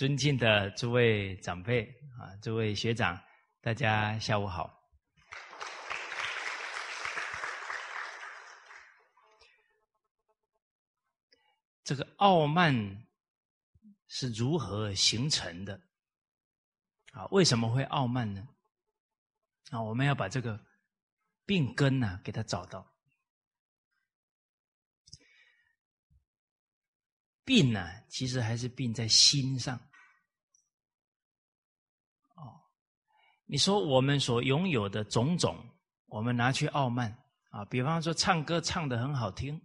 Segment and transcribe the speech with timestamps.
[0.00, 1.84] 尊敬的诸位长辈
[2.18, 3.22] 啊，诸位学长，
[3.60, 4.82] 大家下午好。
[11.84, 12.74] 这个傲慢
[14.06, 15.78] 是如何形成的？
[17.12, 18.48] 啊，为什么会傲慢呢？
[19.68, 20.58] 啊，我们要把这个
[21.44, 22.90] 病根呢，给它找到。
[27.44, 29.78] 病呢，其实还是病在心上。
[33.50, 35.58] 你说我们所拥有的种种，
[36.06, 37.12] 我们拿去傲慢
[37.48, 39.60] 啊，比方说唱歌唱的很好听。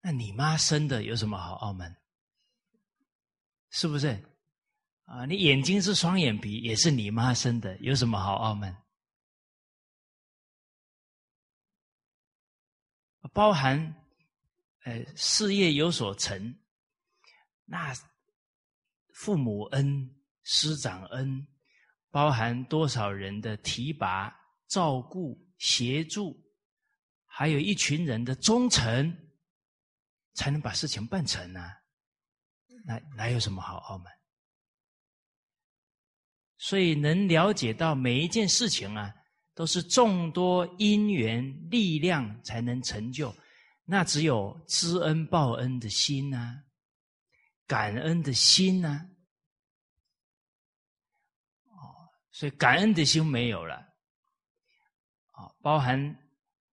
[0.00, 1.94] 那你妈生的有什么好傲慢？
[3.68, 4.08] 是不是？
[5.04, 8.74] 啊，你眼睛是双眼皮，也是你妈生的，有什么好傲慢？
[13.34, 13.94] 包含，
[14.84, 16.58] 呃，事业有所成，
[17.66, 17.92] 那
[19.12, 21.46] 父母恩、师长恩，
[22.10, 24.34] 包含多少人的提拔、
[24.68, 26.38] 照顾、协助，
[27.26, 29.16] 还有一群人的忠诚。
[30.32, 31.60] 才能把事情办成呢？
[32.86, 34.06] 哪哪有什么好傲慢？
[36.56, 39.12] 所以能了解到每一件事情啊，
[39.54, 43.34] 都是众多因缘力量才能成就。
[43.84, 46.62] 那只有知恩报恩的心呐，
[47.66, 49.04] 感恩的心呐。
[52.40, 53.74] 所以感恩的心没有了，
[55.32, 56.00] 啊，包含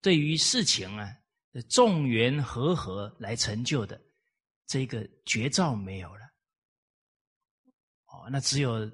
[0.02, 1.06] 对于事情啊
[1.52, 1.62] 的。
[1.64, 4.02] 众缘和合来成就的
[4.66, 6.24] 这个绝招没有了，
[8.06, 8.90] 哦，那只有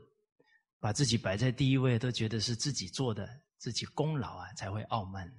[0.80, 3.30] 把自己摆在第一位，都觉得是自己做的，
[3.60, 5.32] 自己功劳啊，才会傲慢。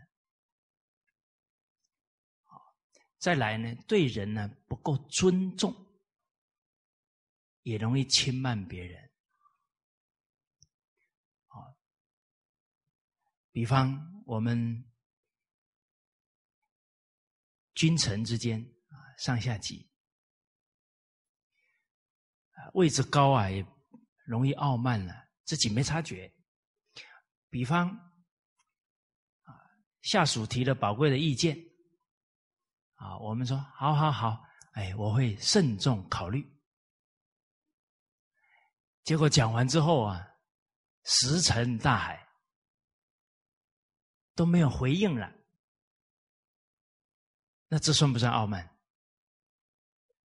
[3.18, 5.74] 再来呢，对人呢不够尊重，
[7.62, 9.02] 也容易轻慢别人。
[11.46, 11.70] 啊，
[13.54, 14.84] 比方我们。
[17.76, 19.91] 君臣之间啊，上下级，
[22.72, 23.66] 位置高啊，也
[24.25, 25.12] 容易傲慢了，
[25.43, 26.32] 自己没察觉。
[27.50, 27.88] 比方
[29.43, 29.50] 啊，
[30.03, 31.59] 下属提了宝贵的意见
[32.94, 34.41] 啊，我们说好好好，
[34.75, 36.48] 哎，我会慎重考虑。
[39.03, 40.25] 结果讲完之后啊，
[41.03, 42.23] 石沉大海，
[44.34, 45.32] 都没有回应了。
[47.68, 48.70] 那这算不算傲慢？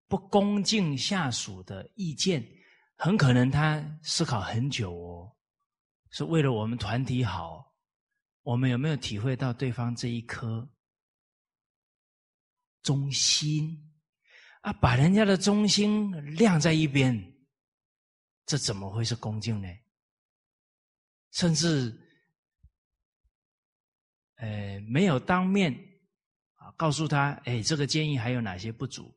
[0.08, 2.46] 不恭敬下属的意见，
[2.96, 5.36] 很可能他思考很久哦，
[6.12, 7.76] 是为了我们团体好。
[8.44, 10.66] 我们有没有体会到对方这一颗
[12.82, 13.94] 忠心
[14.62, 14.72] 啊？
[14.72, 17.36] 把人家的忠心晾在一边，
[18.46, 19.68] 这怎么会是恭敬呢？
[21.32, 22.07] 甚至，
[24.38, 25.72] 呃，没有当面
[26.56, 26.72] 啊。
[26.78, 29.16] 告诉他，哎，这个建议还有哪些不足？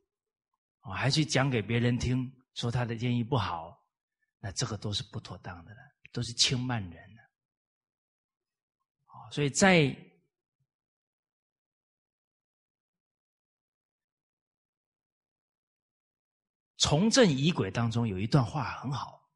[0.83, 3.79] 我还去讲给别人听，说他的建议不好，
[4.39, 5.81] 那这个都是不妥当的了，
[6.13, 7.21] 都是轻慢人了。
[9.31, 9.95] 所以在
[16.79, 19.31] 从政仪轨当中有一段话很好，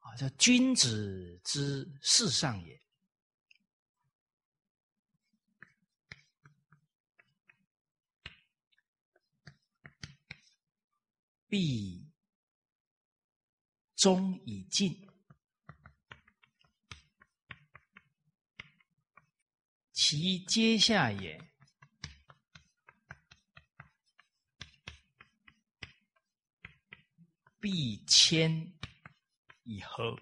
[0.00, 2.80] 啊，叫“君子之事上也”。
[11.50, 12.08] 必
[13.96, 14.96] 忠以尽，
[19.92, 21.36] 其阶下也；
[27.58, 28.72] 必谦
[29.64, 30.16] 以和，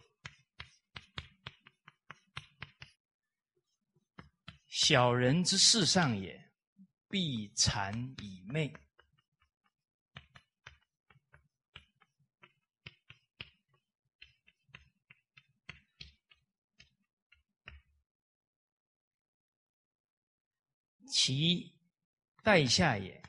[4.67, 6.33] 小人之事上也；
[7.07, 8.88] 必谄以媚。
[21.21, 21.75] 其
[22.45, 23.21] 待下也，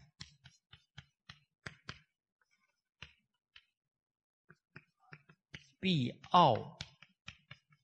[5.80, 6.78] 必傲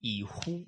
[0.02, 0.64] 以乎？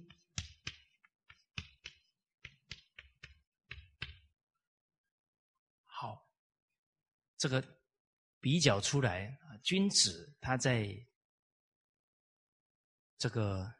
[5.85, 6.27] 好，
[7.37, 7.63] 这个
[8.39, 10.89] 比较出来啊，君子他在
[13.19, 13.71] 这个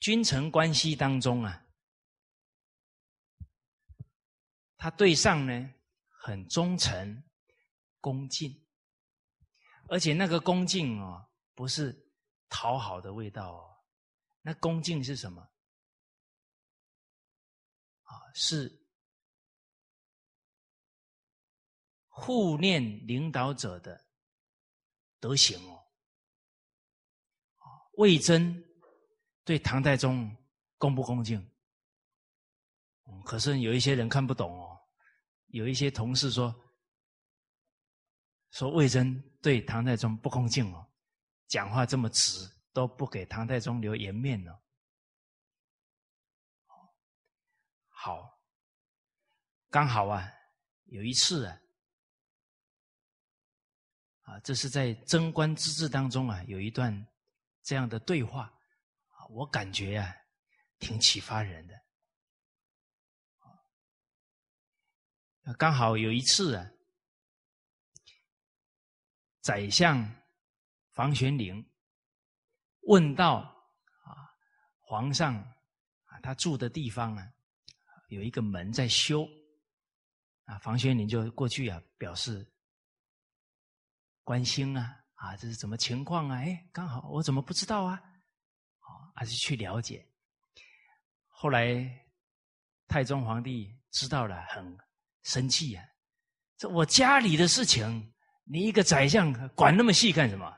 [0.00, 1.66] 君臣关系当中啊。
[4.82, 5.74] 他对上呢
[6.08, 7.22] 很忠诚、
[8.00, 8.52] 恭敬，
[9.88, 11.24] 而且那个恭敬哦，
[11.54, 12.12] 不是
[12.48, 13.76] 讨好的味道哦，
[14.40, 15.40] 那恭敬是什么？
[18.02, 18.84] 啊，是
[22.08, 24.04] 护念领导者的
[25.20, 25.78] 德行哦。
[27.98, 28.64] 魏征
[29.44, 30.36] 对唐太宗
[30.76, 31.48] 恭不恭敬？
[33.24, 34.71] 可是有一些人看不懂哦，
[35.52, 36.54] 有一些同事说。
[38.50, 40.86] 说魏征对唐太宗不恭敬哦，
[41.48, 44.52] 讲话这么直，都不给唐太宗留颜面呢。
[47.88, 48.38] 好，
[49.70, 50.30] 刚好啊，
[50.84, 51.58] 有一次啊，
[54.24, 56.94] 啊，这是在贞观之治当中啊，有一段
[57.62, 58.52] 这样的对话，
[59.30, 60.14] 我感觉啊，
[60.78, 61.81] 挺启发人的。
[65.58, 66.68] 刚好有一次啊。
[69.40, 70.08] 宰相
[70.92, 71.68] 房玄龄
[72.82, 73.38] 问道
[74.06, 74.30] ：“啊，
[74.78, 77.28] 皇上啊，他住的地方啊，
[78.06, 79.26] 有一个门在修。
[80.44, 82.46] 啊，房玄龄就过去啊，表示
[84.22, 86.36] 关心啊，啊，这是什么情况啊？
[86.36, 87.94] 哎，刚好我怎么不知道啊？
[87.94, 88.86] 啊，
[89.16, 90.08] 还是去了解。
[91.26, 91.84] 后来
[92.86, 94.78] 太宗皇帝知道了，很
[95.22, 95.84] 生气啊，
[96.56, 98.08] 这我家里的事情。”
[98.44, 100.52] 你一个宰相管那么细干什么？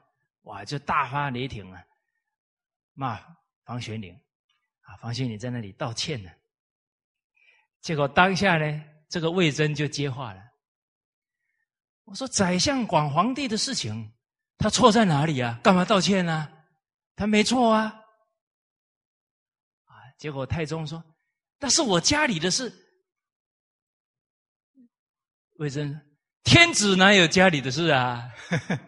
[0.45, 1.85] 哇，就大发雷霆啊，
[2.95, 3.21] 骂
[3.63, 4.19] 房玄龄
[4.81, 4.97] 啊！
[4.97, 6.31] 房玄龄在那里道歉呢。
[7.83, 10.43] 结果当下呢，这个魏征就接话了。
[12.05, 14.11] 我说：“宰相管皇帝的事情，
[14.57, 15.61] 他错在哪里啊？
[15.63, 16.51] 干嘛道歉呢？
[17.15, 18.01] 他没错啊！”
[19.85, 19.93] 啊！
[20.17, 21.05] 结果太宗说
[21.61, 22.73] ：“那是我家里的事。”
[25.57, 26.01] 魏征。
[26.43, 28.31] 天子哪有家里的事啊？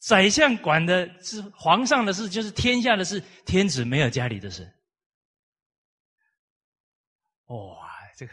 [0.00, 3.20] 宰相管的是皇上的事，就是天下的事。
[3.44, 4.62] 天子没有家里的事。
[7.46, 8.32] 哇，这个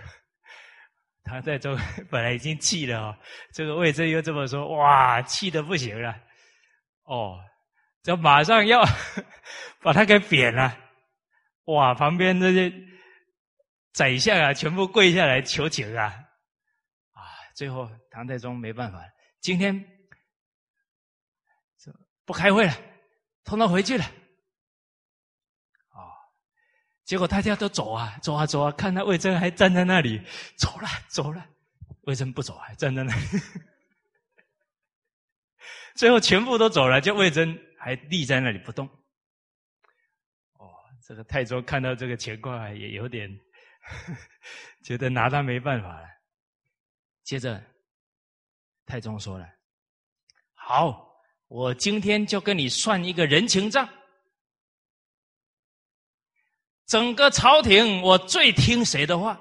[1.23, 1.77] 唐太宗
[2.09, 3.17] 本来已经气了哦，
[3.53, 6.15] 这个魏征又这么说，哇，气的不行了。
[7.03, 7.39] 哦，
[8.03, 8.83] 就马上要
[9.81, 10.77] 把他给贬了。
[11.65, 12.71] 哇，旁边那些
[13.94, 16.22] 宰相啊，全部跪下来求情啊。
[17.53, 19.03] 最后，唐太宗没办法，
[19.39, 19.85] 今天
[22.25, 22.73] 不开会了，
[23.44, 24.05] 通通回去了。
[25.89, 26.11] 哦，
[27.03, 30.21] 结果大家都走啊，走啊，走啊，看到魏征还站在那里，
[30.57, 31.45] 走了，走了，
[32.04, 33.21] 魏征不走，还站在那里。
[35.95, 38.87] 最后全部都走了，就魏征还立在那里不动。
[40.54, 40.73] 哦，
[41.06, 43.30] 这个太宗看到这个情况，也有点
[44.83, 46.07] 觉得拿他没办法了。
[47.23, 47.63] 接着，
[48.85, 49.49] 太宗说了
[50.53, 53.87] ：“好，我今天就跟你算一个人情账。
[56.85, 59.39] 整个朝廷，我最听谁的话？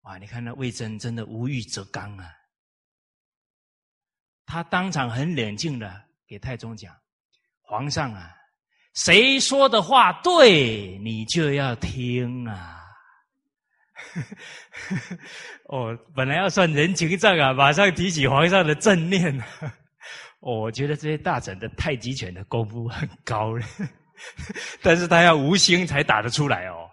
[0.00, 0.18] 哇！
[0.18, 2.32] 你看那魏征真的无欲则刚啊！
[4.44, 6.96] 他当场很冷静的给太宗讲
[7.62, 8.32] ：‘皇上啊！’”
[8.96, 12.82] 谁说的话对，你就要听啊！
[15.68, 19.38] 哦，本来要算人情账啊，马上提起皇上的正念。
[20.40, 23.66] 我觉得这些大臣的太极拳的功夫很高了，
[24.80, 26.88] 但是他要无心才打得出来哦。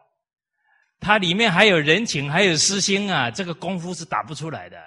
[0.99, 4.77] 他里面还有人情，还有私心啊，这个功夫是打不出来的。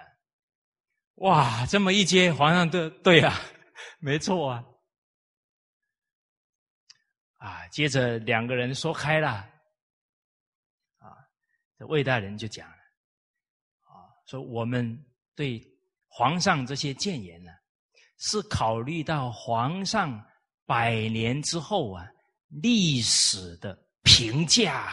[1.17, 3.41] 哇，这么一接，皇上对对啊，
[4.01, 4.63] 没错啊。
[7.37, 9.29] 啊，接着两个人说开了，
[10.99, 11.17] 啊，
[11.79, 12.77] 这魏大人就讲了，
[13.83, 15.63] 啊，说我们对
[16.09, 17.53] 皇上这些谏言呢，
[18.19, 20.25] 是考虑到皇上
[20.65, 22.07] 百年之后啊
[22.49, 24.93] 历史的评价。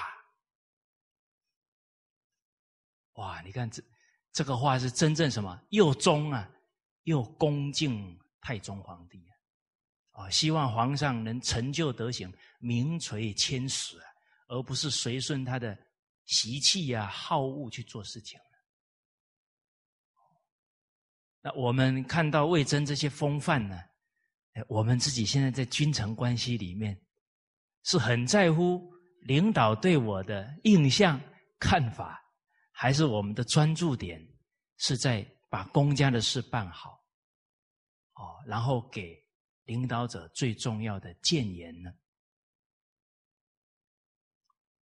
[3.13, 3.81] 哇，你看这
[4.31, 5.59] 这个话是真正什么？
[5.69, 6.49] 又忠啊，
[7.03, 9.19] 又恭敬太宗皇帝。
[9.29, 9.32] 啊，
[10.13, 13.97] 啊希望皇上能成就德行，名垂千史，
[14.47, 15.77] 而不是随顺他的
[16.25, 18.39] 习气呀、好恶去做事情。
[21.41, 23.77] 那我们看到魏征这些风范呢？
[24.67, 26.95] 我们自己现在在君臣关系里面，
[27.83, 28.93] 是很在乎
[29.23, 31.19] 领导对我的印象、
[31.59, 32.21] 看法，
[32.71, 34.21] 还是我们的专注点
[34.77, 36.91] 是在把公家的事办好？
[38.13, 39.22] 哦，然后给。
[39.63, 41.93] 领导者最重要的谏言呢？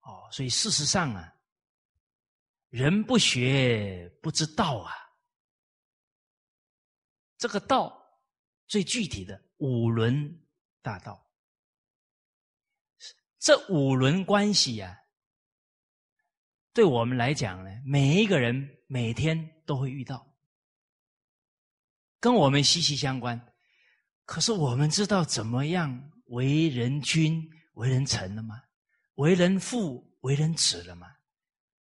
[0.01, 1.35] 哦，所以事实上啊，
[2.69, 4.93] 人不学不知道啊。
[7.37, 8.21] 这个道
[8.67, 10.43] 最具体的五轮
[10.83, 11.31] 大道，
[13.39, 14.99] 这五轮关系呀，
[16.73, 20.35] 对我们来讲呢，每一个人每天都会遇到，
[22.19, 23.55] 跟我们息息相关。
[24.29, 27.43] 可是我们知道怎么样为人君、
[27.73, 28.61] 为人臣了吗？
[29.15, 31.07] 为人父、为人子了吗？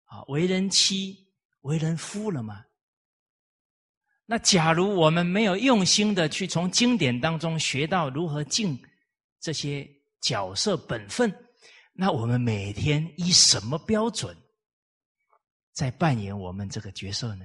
[0.04, 1.28] 啊，为人妻、
[1.60, 2.64] 为人夫了吗？
[4.24, 8.82] 那假如我们没有用心的去从经典当中学到如何尽
[9.38, 9.86] 这些
[10.22, 11.30] 角色本分，
[11.92, 14.34] 那我们每天以什么标准
[15.74, 17.44] 在扮演我们这个角色呢？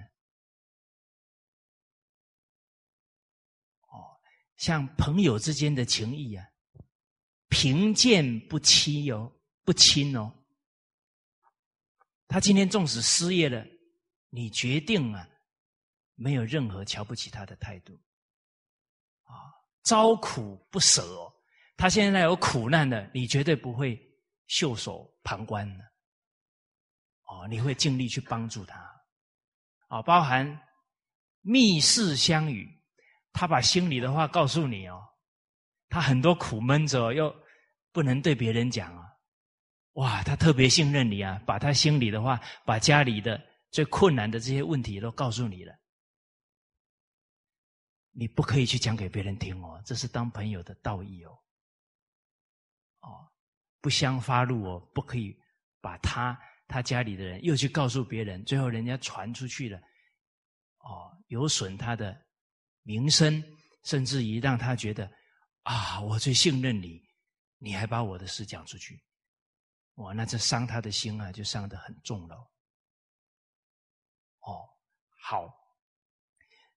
[4.63, 6.47] 像朋友之间的情谊啊，
[7.49, 9.29] 贫贱不欺哦，
[9.65, 10.33] 不亲哦。
[12.29, 13.61] 他今天纵使失业了，
[14.29, 15.27] 你决定啊，
[16.15, 17.93] 没有任何瞧不起他的态度，
[19.23, 19.35] 啊，
[19.81, 21.29] 遭苦不舍哦。
[21.75, 23.99] 他现在有苦难了，你绝对不会
[24.47, 25.83] 袖手旁观的，
[27.25, 28.79] 哦，你会尽力去帮助他，
[29.89, 30.57] 啊，包含
[31.41, 32.81] 密室相遇。
[33.33, 35.03] 他把心里的话告诉你哦，
[35.89, 37.35] 他很多苦闷着，又
[37.91, 39.03] 不能对别人讲啊。
[39.93, 45.75] 哇，他特别信任你啊，把他心里的话，把家里的最困难的这些问题都告诉你了。
[48.11, 51.31] 你不可以去讲给别人听哦，这是当朋友的道义哦。
[53.01, 53.27] 哦，
[53.81, 55.35] 不相发怒哦，不可以
[55.81, 59.77] 把他他家里的人又去告诉别人，最后人家传出去了，
[60.77, 62.15] 哦，有损他的。
[62.83, 63.43] 名声，
[63.83, 65.11] 甚至于让他觉得
[65.63, 67.01] 啊，我最信任你，
[67.57, 69.01] 你还把我的事讲出去，
[69.95, 72.35] 哇，那这伤他的心啊，就伤得很重了。
[74.41, 74.69] 哦，
[75.21, 75.49] 好，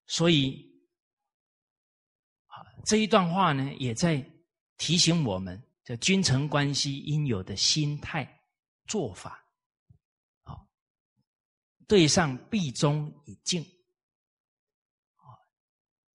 [0.06, 0.64] 所以
[2.46, 4.24] 啊，这一段话呢，也在
[4.76, 8.40] 提醒我们，这君臣关系应有的心态
[8.86, 9.44] 做法。
[10.44, 10.68] 好，
[11.88, 13.64] 对上必忠以敬。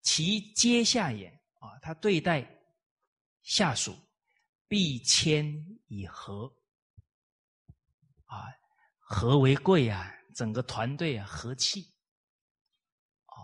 [0.02, 1.28] 其阶下也
[1.58, 2.46] 啊，他对待
[3.42, 3.94] 下属
[4.66, 5.46] 必谦
[5.88, 6.46] 以和
[8.24, 8.48] 啊，
[8.98, 11.82] 和为贵啊，整个团队啊和气
[13.26, 13.36] 啊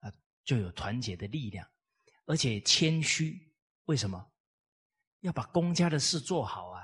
[0.00, 0.12] 啊
[0.44, 1.68] 就有团结的力量，
[2.26, 3.52] 而且谦虚，
[3.86, 4.30] 为什么
[5.20, 6.82] 要把公家的事做好啊？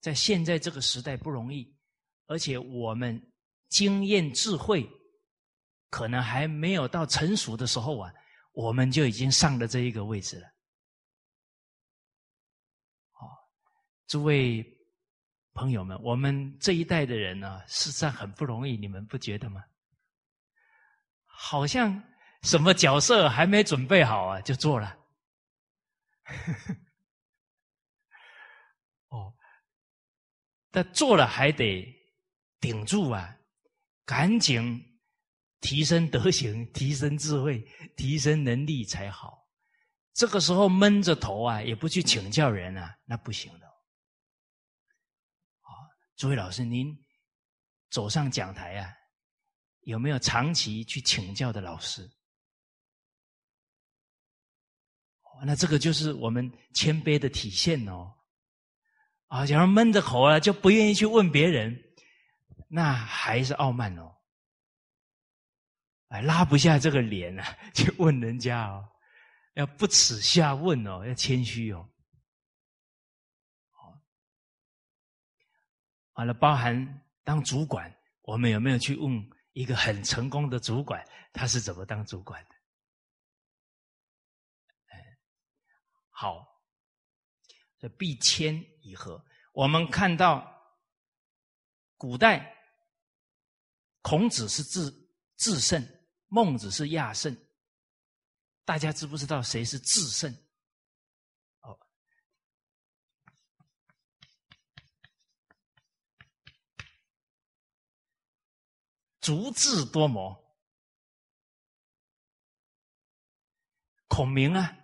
[0.00, 1.76] 在现在这个时代不容易，
[2.26, 3.32] 而且我们
[3.68, 4.88] 经验智慧。
[5.92, 8.10] 可能还没有到成熟的时候啊，
[8.52, 10.46] 我们就已经上了这一个位置了。
[13.20, 13.28] 哦，
[14.06, 14.64] 诸位
[15.52, 19.62] 朋友们，我们这一代的人呢，实上很不容易，你们不觉得吗？
[21.26, 22.02] 好像
[22.40, 24.96] 什么角色还没准备好啊，就做了。
[29.08, 29.34] 哦，
[30.70, 31.86] 但做了还得
[32.60, 33.36] 顶住啊，
[34.06, 34.88] 赶紧。
[35.62, 37.66] 提升德行，提升智慧，
[37.96, 39.48] 提升能力才好。
[40.12, 43.66] 这个时候闷着头啊，也不去请教人啊，那不行的。
[43.66, 43.72] 啊，
[46.16, 46.94] 诸位老师，您
[47.90, 48.92] 走上讲台啊，
[49.84, 52.10] 有没有长期去请教的老师？
[55.44, 58.12] 那这个就是我们谦卑的体现哦。
[59.28, 61.82] 啊，假如闷着口啊，就不愿意去问别人，
[62.68, 64.11] 那还是傲慢哦。
[66.12, 68.86] 哎，拉不下这个脸啊， 去问人家哦，
[69.54, 71.88] 要不耻下问哦，要谦虚哦。
[73.70, 73.98] 好，
[76.12, 77.90] 完了，包含当主管，
[78.20, 81.02] 我们有没有去问一个很成功的主管，
[81.32, 82.54] 他是怎么当主管的？
[84.88, 85.18] 哎，
[86.10, 86.46] 好，
[87.78, 89.24] 这必谦以和。
[89.54, 90.46] 我们看到
[91.96, 92.54] 古代
[94.02, 95.82] 孔子是自自胜。
[96.34, 97.36] 孟子是亚圣，
[98.64, 100.34] 大家知不知道谁是智圣？
[101.60, 101.78] 哦，
[109.20, 110.34] 足智多谋，
[114.08, 114.74] 孔明啊！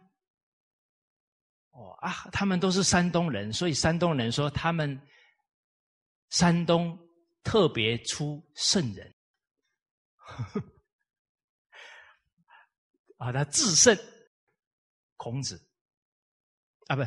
[1.70, 5.00] 哦啊，他们都是山东人，所以山东人说他们
[6.28, 6.98] 山东
[7.42, 9.14] 特别出圣人。
[13.18, 13.96] 啊，他自胜
[15.16, 15.60] 孔子。
[16.86, 17.02] 啊，不。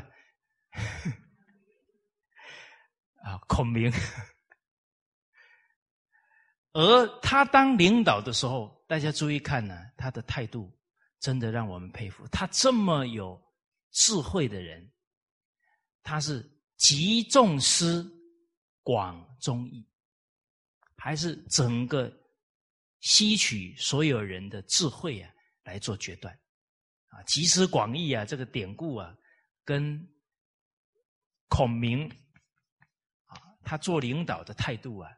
[3.24, 3.92] 啊，孔明。
[6.74, 10.72] 而他当领导的时候，大家注意看呢，他的态度
[11.20, 12.26] 真的让我们佩服。
[12.28, 13.42] 他这么有
[13.92, 14.90] 智慧的人，
[16.02, 18.10] 他是集众思
[18.84, 19.86] 广忠义，
[20.96, 22.12] 还是整个
[23.02, 25.30] 吸取所有人的智慧啊
[25.64, 26.34] 来做决断
[27.08, 27.24] 啊？
[27.24, 29.16] 集思广益啊，这个典故啊，
[29.64, 30.08] 跟
[31.48, 32.10] 孔明
[33.26, 35.12] 啊，他做领导的态度啊。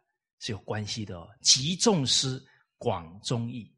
[0.45, 2.45] 是有关系的哦，集众思，
[2.77, 3.73] 广忠义，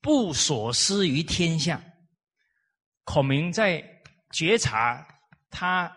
[0.00, 1.91] 不所思于天下。
[3.12, 3.84] 孔明在
[4.32, 5.06] 觉察
[5.50, 5.94] 他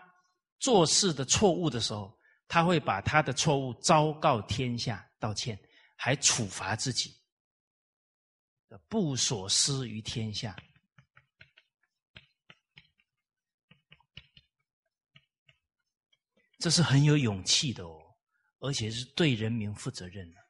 [0.58, 2.14] 做事的错误的时候，
[2.46, 5.58] 他会把他的错误昭告天下，道歉，
[5.96, 7.16] 还处罚自己。
[8.86, 10.54] 不所思于天下，
[16.58, 17.98] 这是很有勇气的哦，
[18.58, 20.40] 而且是对人民负责任的。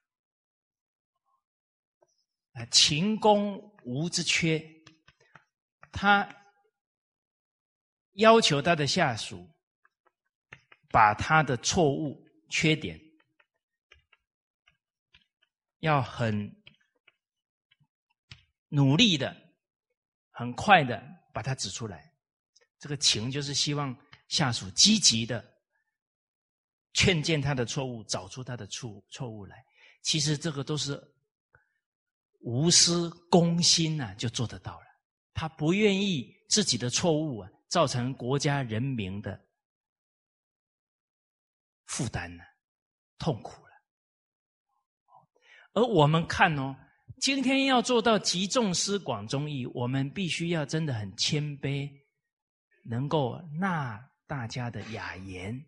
[2.54, 4.60] 啊，勤工无之缺，
[5.92, 6.28] 他
[8.16, 9.48] 要求他的下属
[10.90, 13.00] 把他的错误、缺点
[15.78, 16.54] 要很。
[18.68, 19.34] 努力的，
[20.32, 21.00] 很快的
[21.32, 22.12] 把它指出来。
[22.80, 23.96] 这个情就是希望
[24.28, 25.42] 下属积极的
[26.92, 29.64] 劝谏他的错误，找出他的错错误来。
[30.02, 31.00] 其实这个都是
[32.40, 34.86] 无私公心呐，就做得到了。
[35.32, 39.40] 他不愿意自己的错误啊，造成国家人民的
[41.86, 42.44] 负担呢，
[43.18, 43.70] 痛苦了。
[45.72, 46.76] 而我们看哦。
[47.18, 51.90] 今天要做到集众思广忠义，我们必须要真的很谦卑，
[52.82, 55.64] 能够纳大家的雅言。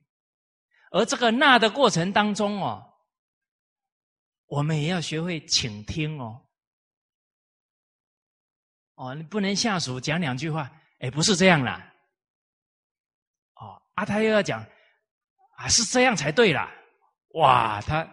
[0.90, 2.84] 而这个纳的过程当中哦，
[4.44, 6.46] 我们也要学会倾听哦。
[8.96, 11.94] 哦，你不能下属讲两句话，哎，不是这样啦。
[13.54, 14.64] 哦，啊，他又要讲，
[15.56, 16.70] 啊，是这样才对啦。
[17.34, 18.06] 哇，他。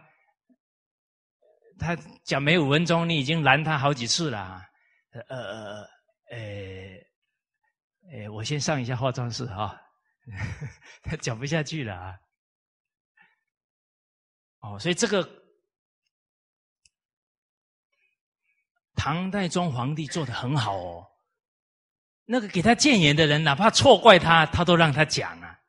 [1.77, 1.93] 他
[2.23, 4.65] 讲没五分钟，你已经拦他好几次了。
[5.11, 5.89] 呃呃呃
[6.31, 6.37] 呃，
[8.11, 9.77] 诶，我先上一下化妆室哈，
[11.03, 12.17] 他讲不下去了啊。
[14.59, 15.29] 哦，所以这个
[18.95, 21.05] 唐代宗皇帝做的很好哦。
[22.25, 25.59] 那个给他谏言的人，哪怕错怪他，他都让他讲啊，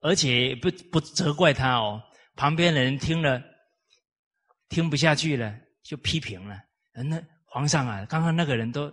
[0.00, 2.02] 而且不不责怪他哦。
[2.36, 3.42] 旁边的人听了。
[4.68, 6.58] 听不下去了，就批评了。
[6.94, 8.90] 那皇上啊，刚刚那个人都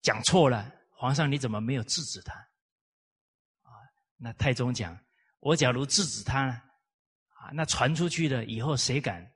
[0.00, 2.34] 讲错了，皇上你怎么没有制止他？
[2.34, 3.74] 啊，
[4.16, 4.96] 那太宗讲，
[5.40, 9.28] 我假如制止他，啊，那传出去了以后，谁敢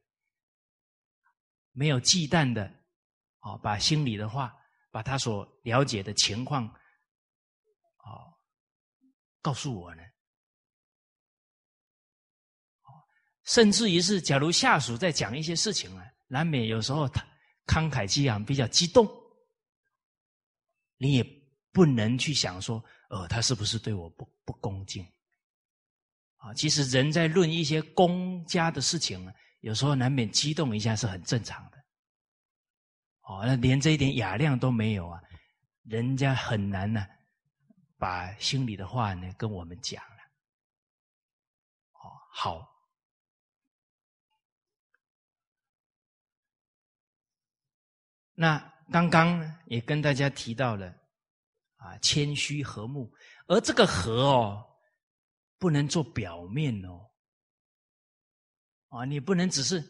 [1.72, 2.62] 没有忌惮的，
[3.40, 4.54] 啊，把心里的话，
[4.92, 6.72] 把他所了解的情况，
[8.02, 8.30] 啊，
[9.40, 10.02] 告诉我呢？
[13.44, 17.20] 甚至于是，假如下属在讲一些事情啊，难免有时候他
[17.66, 19.04] 慷慨激昂，比较激动，
[20.96, 21.26] 你也
[21.72, 25.04] 不能去想说，呃，他是不是对我不不恭敬？
[26.36, 31.78] 啊，其实人在论一些公家的事情，有时候难免激动一下是很正常的。
[33.22, 35.20] 哦，那连这一点雅量都没有啊，
[35.82, 37.04] 人家很难呢，
[38.02, 40.16] 把心里的话呢跟我们讲了。
[41.92, 42.68] 哦，好。
[48.34, 48.58] 那
[48.90, 50.92] 刚刚也跟大家提到了，
[51.76, 53.08] 啊，谦虚和睦，
[53.46, 54.66] 而这个和哦，
[55.58, 57.08] 不能做表面哦，
[58.88, 59.80] 啊，你不能只是，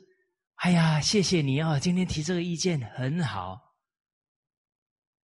[0.56, 3.58] 哎呀，谢谢你啊，今天提这个意见很好，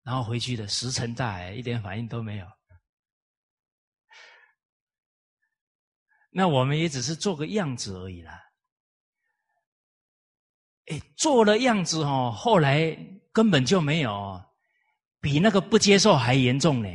[0.05, 2.47] 然后回去的石沉大海，一点反应都没有，
[6.39, 8.39] 那我们也只是做个样子而已啦。
[10.89, 12.95] 哎，做了样子哦，后来
[13.33, 14.45] 根本就没有，
[15.19, 16.89] 比那个不接受还严重呢，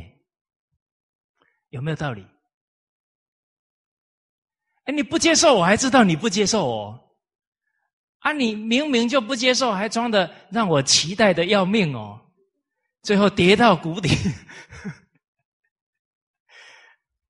[1.70, 2.24] 有没有道理？
[4.84, 7.16] 哎，你不接受，我还知道你不接受哦，
[8.20, 12.30] 啊，你明明就不接受，还装的让我期待的要命哦，
[13.02, 14.10] 最后跌到谷底。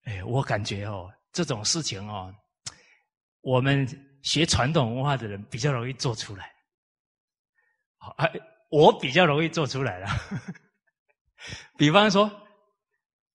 [0.05, 2.35] 哎，我感觉哦，这种事情哦，
[3.41, 3.87] 我们
[4.23, 6.53] 学传统文化的人比较容易做出来。
[8.17, 8.31] 哎，
[8.71, 10.09] 我比较容易做出来了。
[11.79, 12.31] 比方说，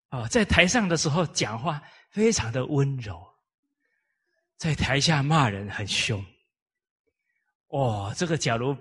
[0.10, 1.82] 哦，在台上的时候讲话
[2.12, 3.22] 非常的温柔，
[4.58, 6.24] 在台下骂人很凶。
[7.68, 8.72] 哦，这个假如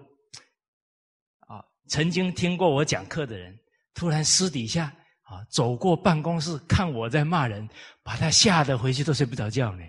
[1.48, 3.58] 啊，曾经听过我讲课的人，
[3.94, 4.94] 突然私底下
[5.26, 7.68] 啊走过办公室看我在骂人，
[8.02, 9.84] 把他吓得回去都睡不着觉呢。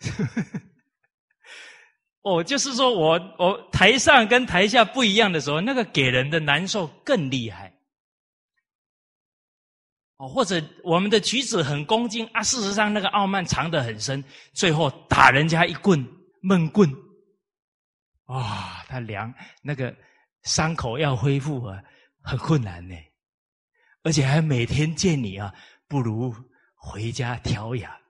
[2.22, 7.72] 哦，就是说我我台上跟台下不一样的时候，那个给人的难受更厉害。
[10.16, 16.04] 哦，或者我们的举止很恭敬啊，事实上那个傲慢藏得很深，最后打人家一棍
[16.42, 16.92] 闷棍，
[18.26, 19.32] 哇，他凉
[19.62, 19.94] 那个
[20.42, 21.80] 伤口要恢复啊，
[22.22, 22.94] 很困难呢，
[24.08, 25.54] 而且还每天见你啊，
[25.86, 26.34] 不如
[26.74, 28.00] 回家调养。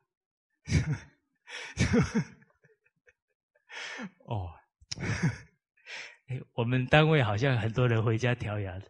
[4.25, 4.55] 哦，
[6.55, 8.81] 我们单位好像很多人回家调养，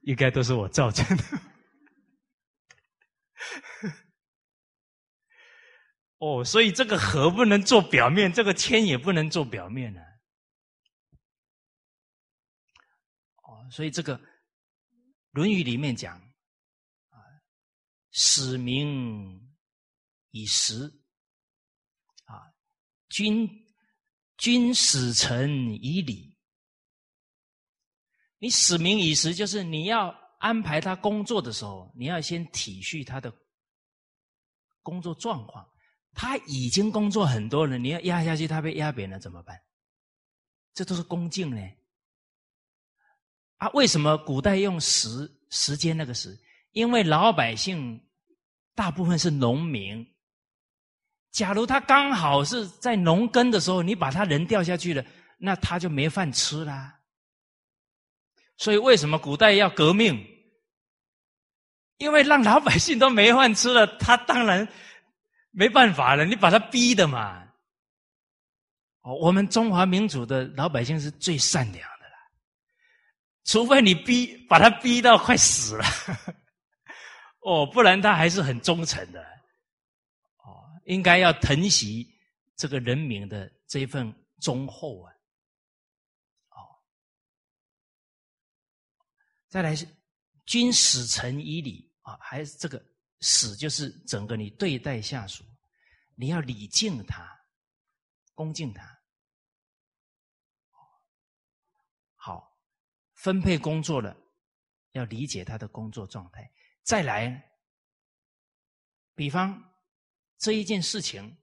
[0.00, 1.24] 应该都是我造成的。
[6.16, 10.00] 哦，所以这个和不能做表面，这个谦也不能做表面呢。
[13.42, 14.18] 哦，所以这个
[15.32, 16.18] 《论语》里面讲，
[18.16, 19.44] 使民
[20.30, 20.84] 以时
[22.26, 22.46] 啊，
[23.08, 23.48] 君
[24.36, 25.50] 君使臣
[25.82, 26.38] 以礼。
[28.38, 33.34] 你使民以时，就是你要安排他工作的时候，你要先体恤他的
[34.80, 35.68] 工作状况。
[36.12, 39.60] 他已经工作很多了，你要压下去，他被压扁了怎么办？
[40.72, 41.60] 这都是恭敬呢。
[43.56, 46.38] 啊，为什么古代用时时间那个时？
[46.74, 47.98] 因为老百姓
[48.74, 50.06] 大部分是农民。
[51.30, 55.02] 假如他刚好是在农耕的时候，你把他人掉下去了，
[55.38, 56.94] 那他就没饭吃啦。
[58.58, 60.22] 所以为什么古代要革命？
[61.96, 64.68] 因为让老百姓都没饭吃了，他当然。
[65.56, 67.40] 没办法了，你把他逼的嘛。
[69.02, 72.16] 哦，我们中华民族的老百姓是最善良的了，
[73.44, 75.84] 除非你逼把他逼到快死了，
[77.44, 79.22] 哦，不然他还是很忠诚的。
[80.38, 82.10] 哦，应该要疼惜
[82.56, 85.12] 这个人民的这份忠厚啊。
[86.50, 86.58] 哦，
[89.48, 89.86] 再来是
[90.46, 92.84] 君使臣以礼啊，还是这个。
[93.26, 95.44] 使就是整个你对待下属，
[96.14, 97.26] 你要礼敬他，
[98.34, 99.00] 恭敬他。
[102.14, 102.54] 好，
[103.14, 104.14] 分配工作了，
[104.92, 106.52] 要理解他的工作状态。
[106.84, 107.50] 再来，
[109.14, 109.74] 比方
[110.38, 111.36] 这一件事情，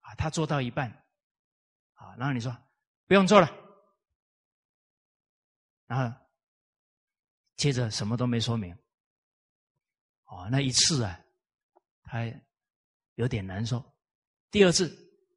[0.00, 0.90] 啊，他做到一半，
[1.92, 2.56] 啊，然后你说
[3.06, 3.48] 不用做了，
[5.86, 6.26] 然后
[7.56, 8.76] 接着什么都没说明。
[10.24, 11.20] 哦，那一次啊，
[12.02, 12.20] 他
[13.14, 13.82] 有点难受。
[14.50, 14.90] 第二次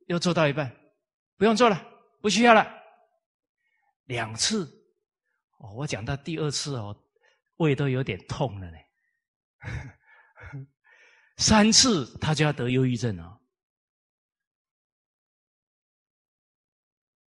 [0.07, 0.73] 又做到一半，
[1.35, 1.77] 不用做了，
[2.21, 2.65] 不需要了。
[4.05, 4.65] 两次，
[5.59, 6.93] 哦，我讲到第二次哦，
[7.57, 8.77] 胃都有点痛了呢。
[11.37, 13.39] 三次他就要得忧郁症了。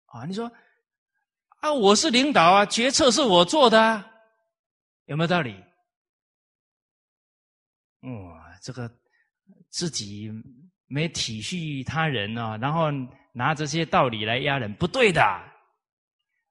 [0.06, 0.52] 啊，你说
[1.60, 4.06] 啊，我是领导啊，决策是我做的啊，
[5.06, 5.54] 有没有道理？
[8.00, 8.90] 哇，这个
[9.70, 10.30] 自己
[10.86, 12.90] 没体恤他人啊，然后
[13.32, 15.22] 拿这些道理来压人，不对的。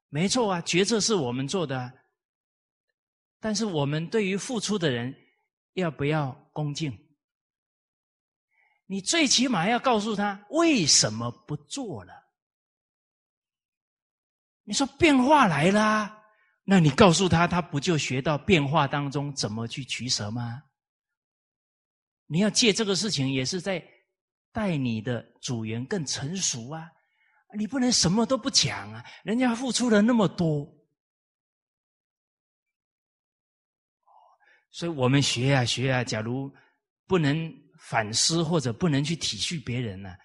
[0.09, 1.91] 没错啊，决策是我们做的，
[3.41, 5.13] 但是我们对于付出的人
[5.73, 6.97] 要不要恭敬？
[8.85, 12.13] 你最起码要告诉他为什么不做了。
[14.63, 16.23] 你说变化来了，
[16.63, 20.63] 那你告诉他，他不就学到变化当中怎么去取舍吗？
[22.27, 23.83] 你要借这个事情，也是在
[24.51, 26.89] 带你的组员更成熟啊！
[27.57, 29.03] 你不能什么都不讲啊！
[29.23, 30.65] 人家付出了那么多，
[34.71, 36.03] 所以我们学啊学啊。
[36.03, 36.53] 假如
[37.05, 40.15] 不能反思或者不能去体恤别人呢，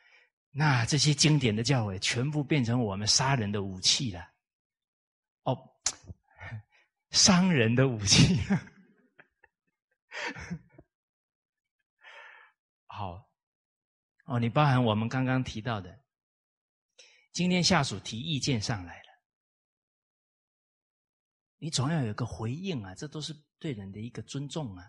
[0.51, 4.21] 那这些经典的教诲全部变成我们杀人的武器了。
[5.43, 5.57] 哦，
[7.11, 8.39] 伤人的武器。
[12.87, 13.29] 好，
[14.25, 16.01] 哦，你包含我们刚刚提到的，
[17.33, 19.09] 今天下属提意见上来了，
[21.59, 24.85] 你总要有个回应啊，这都是对人的一个尊重啊。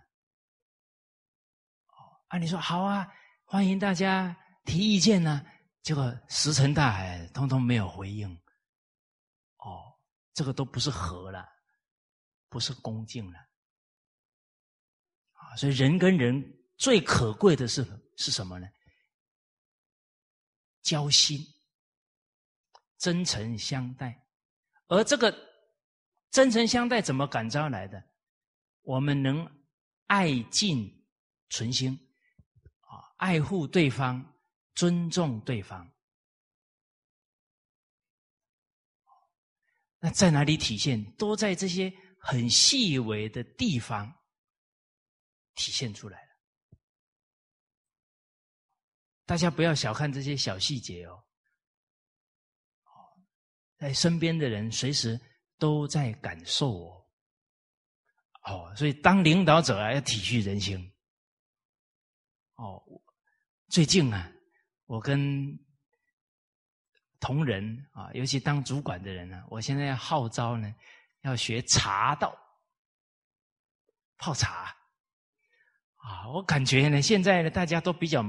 [1.87, 1.95] 哦，
[2.27, 3.07] 啊，你说好啊，
[3.43, 5.45] 欢迎大家提意见呢，
[5.81, 8.29] 结果石沉大海，通通没有回应。
[9.57, 9.93] 哦，
[10.33, 11.47] 这个都不是和了，
[12.49, 13.39] 不是恭敬了。
[15.33, 16.43] 啊，所以人跟人
[16.77, 17.85] 最可贵的是
[18.17, 18.67] 是什么呢？
[20.81, 21.39] 交心，
[22.97, 24.25] 真诚相待。
[24.87, 25.35] 而这个
[26.29, 28.01] 真诚相待怎么感召来的？
[28.87, 29.45] 我们能
[30.05, 31.05] 爱敬
[31.49, 31.91] 存心，
[32.79, 34.25] 啊，爱护对方，
[34.75, 35.93] 尊重对方。
[39.99, 41.03] 那在哪里体现？
[41.15, 44.09] 都在这些很细微的地方
[45.55, 46.31] 体现出来了。
[49.25, 51.21] 大家不要小看这些小细节哦。
[53.77, 55.19] 在身边的人随时
[55.57, 57.06] 都在感受哦。
[58.47, 60.79] 哦，所以当领导者啊，要体恤人心。
[62.55, 62.81] 哦，
[63.67, 64.31] 最近啊，
[64.85, 65.59] 我跟
[67.19, 70.73] 同仁啊，尤其当主管的人呢，我现在要号召呢，
[71.23, 72.33] 要学茶道，
[74.17, 74.73] 泡茶。
[75.97, 78.23] 啊，我感觉呢，现在呢，大家都比较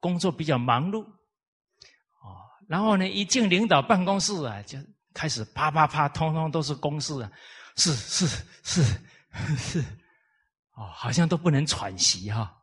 [0.00, 4.76] 工作比较忙碌，哦，然后呢，一进领导办公室啊，就
[5.14, 7.30] 开始啪啪啪，通通都是公事啊，
[7.76, 8.26] 是是
[8.64, 8.82] 是。
[9.56, 9.80] 是，
[10.72, 12.54] 哦，好像都不能喘息哈，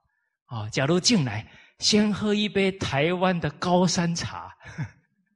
[0.48, 1.46] 哦，假如进来
[1.80, 4.56] 先喝一杯台湾的高山茶，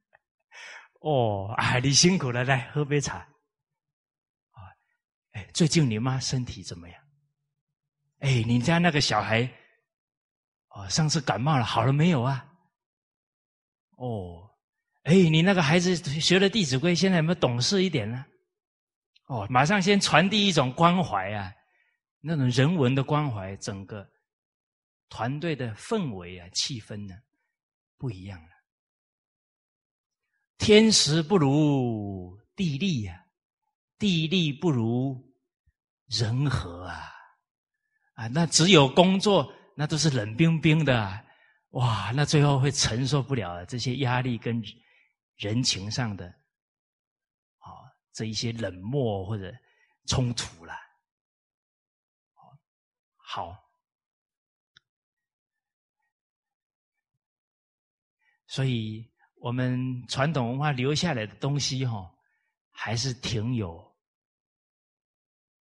[1.00, 4.60] 哦，哎，你辛苦了，来喝杯茶，啊，
[5.32, 7.02] 哎，最近你妈身体怎么样？
[8.20, 9.50] 哎，你家那个小孩，
[10.68, 12.46] 哦，上次感冒了，好了没有啊？
[13.96, 14.50] 哦，
[15.04, 18.24] 哎，你那个孩子学了《弟子规》，现在有没有懂事一点呢？
[19.30, 21.54] 哦，马上先传递一种关怀啊，
[22.20, 24.04] 那种人文的关怀，整个
[25.08, 27.14] 团队的氛围啊、气氛呢，
[27.96, 28.48] 不一样了。
[30.58, 33.24] 天时不如地利呀，
[34.00, 35.32] 地利不如
[36.08, 37.12] 人和啊，
[38.14, 41.24] 啊，那只有工作，那都是冷冰冰的，
[41.68, 44.60] 哇，那最后会承受不了这些压力跟
[45.36, 46.39] 人情上的。
[48.12, 49.52] 这一些冷漠或者
[50.06, 50.74] 冲突了，
[53.16, 53.56] 好，
[58.46, 62.12] 所以我们传统文化留下来的东西，哈，
[62.72, 63.96] 还是挺有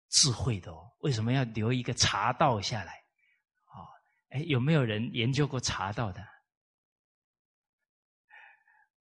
[0.10, 0.92] 智慧的哦。
[1.00, 2.94] 为什么要留一个茶道下来？
[3.66, 3.86] 啊，
[4.30, 6.22] 哎，有没有人研究过茶道的？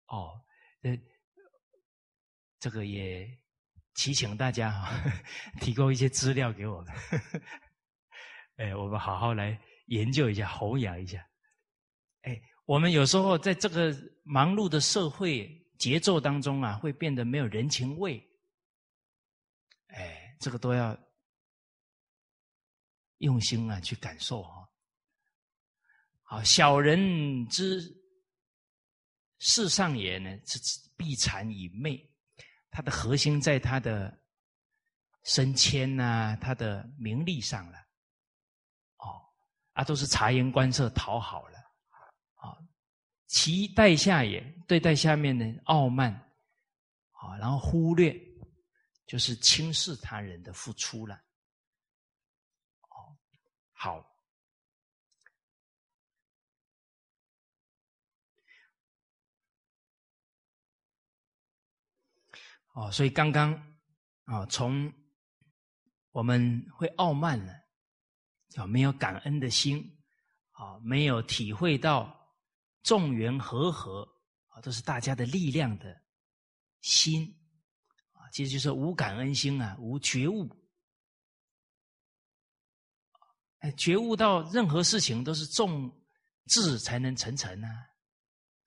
[0.06, 0.44] 哦，
[0.82, 0.98] 呃。
[2.58, 3.28] 这个也
[3.94, 4.92] 祈请大家哈，
[5.60, 6.94] 提供一些资料给我们，
[8.56, 11.26] 哎，我们好好来研究一下，弘扬一下。
[12.22, 18.22] 哎，我们有时候在这个忙碌的社会节奏当中啊，会变得没有人情味。
[19.88, 20.98] 哎，这个都要
[23.18, 24.68] 用心啊去感受哈。
[26.22, 27.80] 好，小人之
[29.38, 30.58] 事上也呢，是
[30.96, 32.04] 必残以媚。
[32.76, 34.14] 它的核心在它的
[35.22, 37.78] 升迁呐，它的名利上了，
[38.98, 39.24] 哦，
[39.72, 41.58] 啊，都是察言观色讨好了，
[42.34, 42.52] 啊，
[43.28, 46.12] 其待下也对待下面呢傲慢，
[47.12, 48.14] 啊，然后忽略，
[49.06, 51.14] 就是轻视他人的付出了，
[52.90, 53.16] 哦，
[53.72, 54.15] 好。
[62.76, 63.54] 哦，所以刚刚
[64.24, 64.92] 啊，从
[66.10, 67.54] 我们会傲慢了，
[68.56, 69.82] 啊，没有感恩的心，
[70.50, 72.14] 啊，没有体会到
[72.82, 74.06] 众缘和合
[74.48, 75.98] 啊，都是大家的力量的
[76.82, 77.34] 心，
[78.12, 80.46] 啊，其实就是无感恩心啊，无觉悟，
[83.78, 85.90] 觉悟到任何事情都是众
[86.44, 87.70] 智才能成成啊，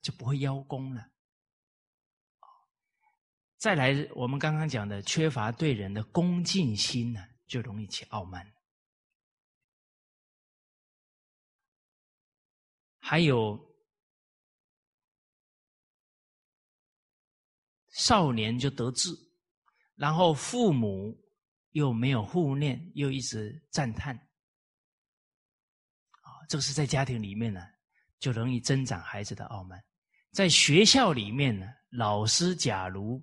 [0.02, 1.08] 就不会邀功了。
[3.60, 8.50] 再来，我们刚刚讲的缺乏对人的恭敬心呢，就容易起傲慢。
[13.00, 13.60] 还有
[17.90, 19.10] 少年就得志，
[19.96, 21.14] 然后父母
[21.72, 24.16] 又没有护念，又一直赞叹，
[26.22, 27.60] 啊，这个是在家庭里面呢，
[28.20, 29.84] 就容易增长孩子的傲慢。
[30.32, 33.22] 在学校里面呢，老师假如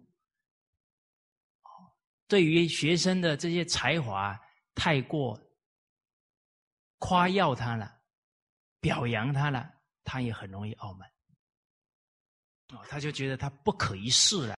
[2.28, 4.38] 对于学生的这些才华
[4.74, 5.40] 太过
[6.98, 8.00] 夸耀他了，
[8.80, 9.70] 表扬他了，
[10.02, 11.08] 他也很容易傲慢。
[12.70, 14.54] 哦，他就觉得他不可一世了。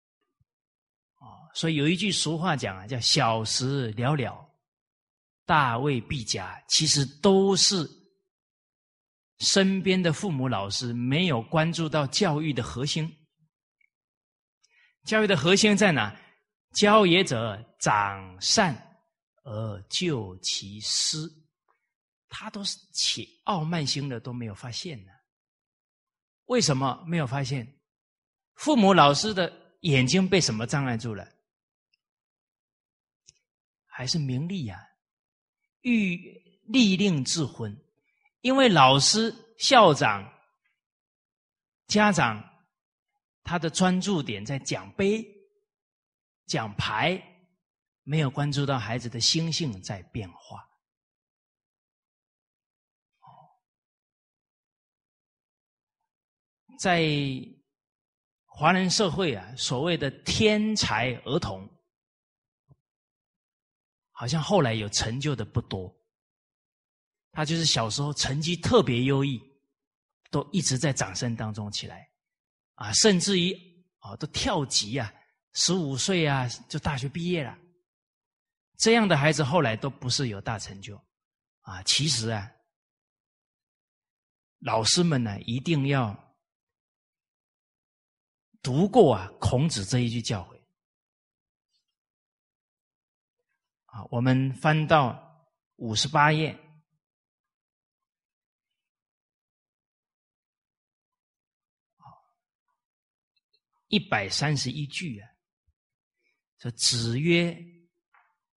[1.19, 4.49] 哦，所以有一句俗话讲啊，叫“小时了了，
[5.45, 7.85] 大未必佳”，其实都是
[9.39, 13.13] 身边的父母老师没有关注到教育的核心。
[15.03, 16.17] 教育的核心在哪？
[16.73, 18.75] 教也者，长善
[19.43, 21.17] 而救其师。
[22.29, 25.11] 他都是起傲慢心的，都没有发现呢。
[26.45, 27.79] 为什么没有发现？
[28.55, 29.51] 父母老师的
[29.81, 31.27] 眼睛被什么障碍住了？
[33.85, 34.79] 还是名利呀？
[35.81, 36.17] 欲
[36.65, 37.75] 利令智昏，
[38.41, 40.31] 因为老师、校长、
[41.87, 42.43] 家长。
[43.49, 45.25] 他的专注点在奖杯、
[46.47, 47.21] 奖牌，
[48.03, 50.67] 没有关注到孩子的心性在变化。
[56.79, 57.03] 在
[58.45, 61.67] 华人社会啊，所谓的天才儿童，
[64.11, 65.93] 好像后来有成就的不多。
[67.31, 69.41] 他就是小时候成绩特别优异，
[70.29, 72.09] 都一直在掌声当中起来。
[72.75, 73.53] 啊，甚至于
[73.97, 75.11] 啊，都跳级啊，
[75.59, 77.57] 十五岁啊就大学毕业了。
[78.77, 80.95] 这样的孩子后来都不是有大成就，
[81.61, 82.51] 啊，其实啊，
[84.59, 86.15] 老师们呢一定要
[88.61, 90.61] 读过啊孔子这一句教诲。
[93.85, 96.55] 啊，我们翻到五十八页。
[103.87, 105.29] 一百三十一句啊，
[106.59, 107.51] 说子曰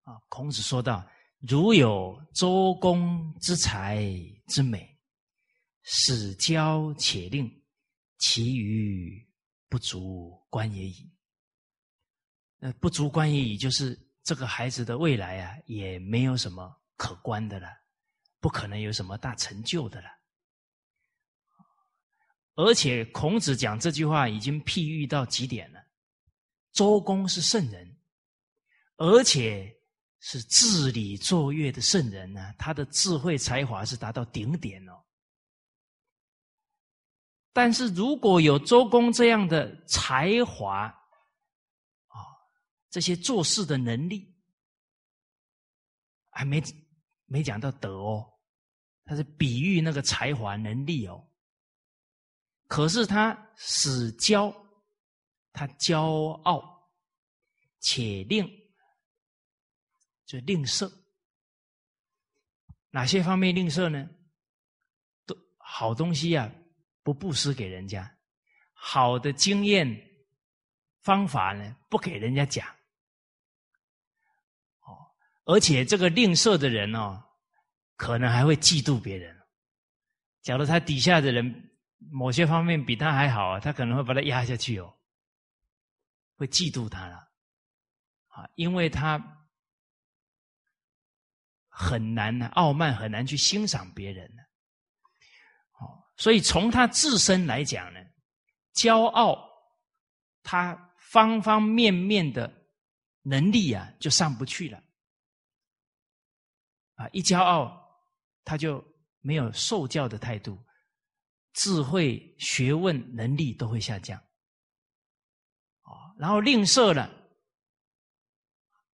[0.03, 1.07] 啊，孔子说道
[1.39, 4.03] ：“如有周公之才
[4.47, 4.97] 之美，
[5.83, 7.49] 使教且令，
[8.17, 9.27] 其余
[9.69, 11.11] 不足观也已。”
[12.57, 17.67] 那不足观也已，就是这个孩子的未来啊，也没有什么可观的了，
[18.39, 20.09] 不可能有什么大成就的了。
[22.55, 25.79] 而且孔子讲这句话已经譬喻到极点了。
[26.71, 27.90] 周公是圣人，
[29.01, 29.75] 而且
[30.19, 34.93] 是治理作乐的圣人呢，他的智慧才华是达到顶点哦。
[37.51, 40.83] 但是如果有周公这样的才华，
[42.09, 42.15] 啊，
[42.91, 44.31] 这些做事的能力，
[46.29, 46.61] 还没
[47.25, 48.31] 没讲到德哦，
[49.03, 51.27] 他是比喻那个才华能力哦。
[52.67, 54.55] 可是他使骄，
[55.51, 56.87] 他骄傲，
[57.79, 58.47] 且令，
[60.31, 60.89] 就吝啬。
[62.89, 64.09] 哪些方面吝啬呢？
[65.25, 66.49] 都好东西啊，
[67.03, 68.01] 不布施给人家；
[68.71, 69.85] 好的经验
[71.01, 72.65] 方法呢，不给人家讲。
[74.79, 74.95] 哦，
[75.43, 77.21] 而且这个吝啬的人哦，
[77.97, 79.37] 可能还会嫉妒别人。
[80.41, 81.67] 假如他底下的人。
[82.11, 84.91] 某些方面比他还好，他可能会把他压下去哦，
[86.33, 87.15] 会嫉妒他了，
[88.29, 89.19] 啊，因为他
[91.81, 94.43] 很难呢，傲慢很难去欣赏别人呢，
[95.79, 97.99] 哦，所以从他自身来讲呢，
[98.75, 99.49] 骄傲，
[100.43, 102.53] 他方方面面的
[103.23, 104.77] 能力啊就上不去了，
[106.95, 107.81] 啊，一骄傲
[108.43, 108.85] 他就
[109.21, 110.63] 没有受教的态度。
[111.53, 114.17] 智慧、学问、能力都会下降，
[115.81, 117.11] 啊，然后吝啬了，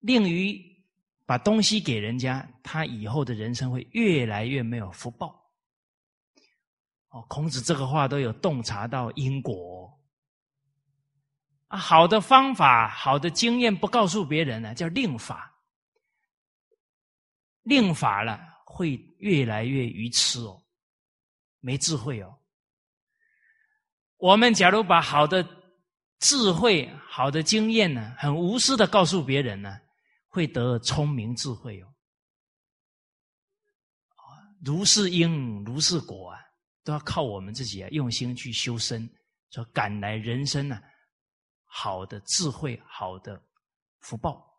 [0.02, 0.73] 吝于
[1.26, 5.42] 把东西给人家，他以后的人生会越来越没有福报。
[7.10, 9.92] 哦，孔子这个话都有洞察到因果。
[11.68, 15.50] 啊，好的方法、好的经验不告诉别人呢，叫令法。
[17.64, 20.62] 令法了，会越来越愚痴哦，
[21.62, 22.38] 没智慧哦。
[24.18, 25.48] 我们假如把好的
[26.20, 29.80] 智慧、好的经验呢，很无私的告诉别人呢，
[30.34, 31.94] 会得聪明智慧哦。
[34.66, 36.40] 如是因，如是果啊，
[36.84, 39.08] 都要靠我们自己啊，用心去修身，
[39.52, 40.82] 说赶来人生呢，
[41.66, 43.40] 好的智慧、好的
[44.00, 44.52] 福报。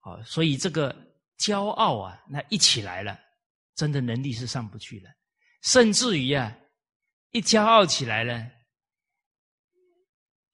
[0.00, 0.92] 好，所以这个
[1.38, 3.16] 骄傲啊，那一起来了。
[3.74, 5.10] 真的能力是上不去了，
[5.62, 6.54] 甚至于啊，
[7.30, 8.50] 一骄傲起来了，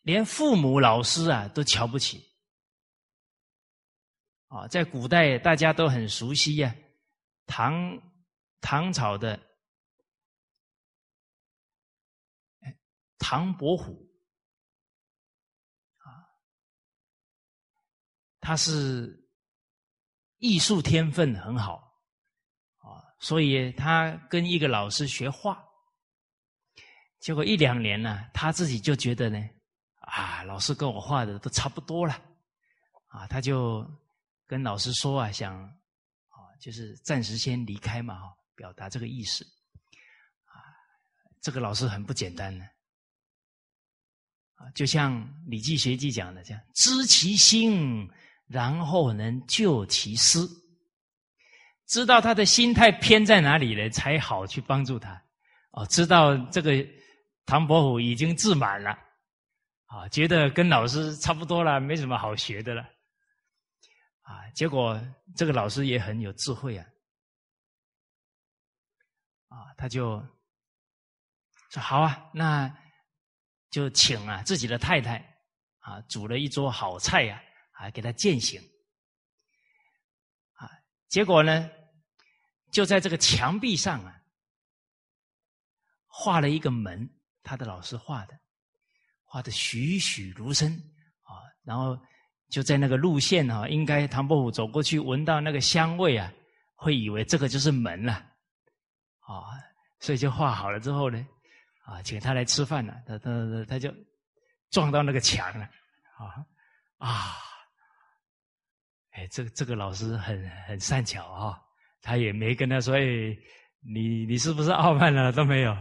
[0.09, 2.27] 连父母、老师啊都瞧不起。
[4.47, 6.75] 啊，在古代大家都很熟悉呀，
[7.45, 8.01] 唐
[8.63, 9.39] 唐朝的
[13.19, 13.93] 唐伯虎。
[15.99, 16.09] 啊，
[18.41, 19.29] 他是
[20.39, 21.75] 艺术天分很好。
[22.79, 25.63] 啊，所以他跟一个老师学画，
[27.21, 29.39] 结果一两年呢，他自己就觉得呢，
[30.11, 32.15] 啊，老师跟我画的都差不多了，
[33.09, 33.87] 啊，他就
[34.47, 39.45] 跟老师说啊，想啊，就是暂时先离开嘛，哈，表达这个意思。
[40.47, 40.57] 啊
[41.43, 42.65] 这个老师很不简单呢，
[44.55, 48.11] 啊，就像《礼记学记》讲的这样，知其心，
[48.47, 50.41] 然后能救其失，
[51.87, 55.23] 知道他的心态偏在哪里了，才好去帮助他。
[55.73, 56.85] 哦，知道这个
[57.45, 58.99] 唐伯虎已经自满了，
[59.89, 62.83] 啊，觉得跟老师差不多了，没什么好学的了，
[64.23, 64.99] 啊，结果
[65.37, 66.87] 这个老师也很有智慧啊，
[69.49, 70.25] 啊，他就。
[71.71, 72.75] 说好啊，那
[73.69, 75.19] 就请啊自己的太太
[75.81, 78.59] 啊煮了一桌好菜呀，啊给他践行。
[80.55, 80.67] 啊，
[81.09, 81.71] 结果呢，
[82.73, 84.19] 就在这个墙壁上啊
[86.07, 87.07] 画了一个门，
[87.43, 88.41] 他的老师画的，
[89.29, 90.73] 画的栩栩如生
[91.23, 91.39] 啊。
[91.65, 91.97] 然后
[92.49, 96.33] 就在那个路线啊，应该唐伯虎走过去闻到那个香味啊，
[96.75, 98.15] 会以为这个就是门了，
[99.21, 99.47] 啊，
[100.01, 101.25] 所以就画好了之后呢。
[101.85, 103.91] 啊，请他来吃饭了，他他他他就
[104.71, 105.65] 撞到那个墙了，
[106.19, 106.45] 啊
[106.99, 107.35] 啊！
[109.13, 111.59] 哎，这个这个老师很很善巧啊，
[112.03, 113.01] 他也没跟他说，哎，
[113.81, 115.33] 你你是不是傲慢了？
[115.33, 115.75] 都没有。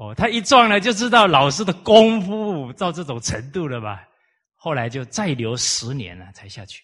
[0.00, 4.08] 哦，他一撞了就知道老师的功夫到这种程度了吧？
[4.56, 6.82] 后来就再留十年了才下去。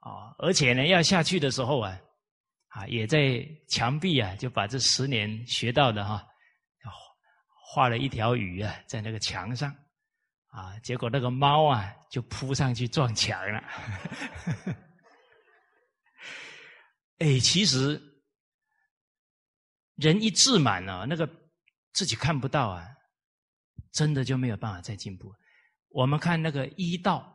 [0.00, 1.98] 啊，而且呢，要下去的时候啊。
[2.68, 6.22] 啊，也在墙壁啊，就把这十年学到的哈，
[7.64, 9.74] 画了一条鱼啊，在那个墙上，
[10.48, 13.64] 啊，结果那个猫啊，就扑上去撞墙了。
[17.20, 17.98] 哎，其实
[19.96, 21.28] 人一自满了，那个
[21.92, 22.86] 自己看不到啊，
[23.92, 25.34] 真的就没有办法再进步。
[25.88, 27.34] 我们看那个医道。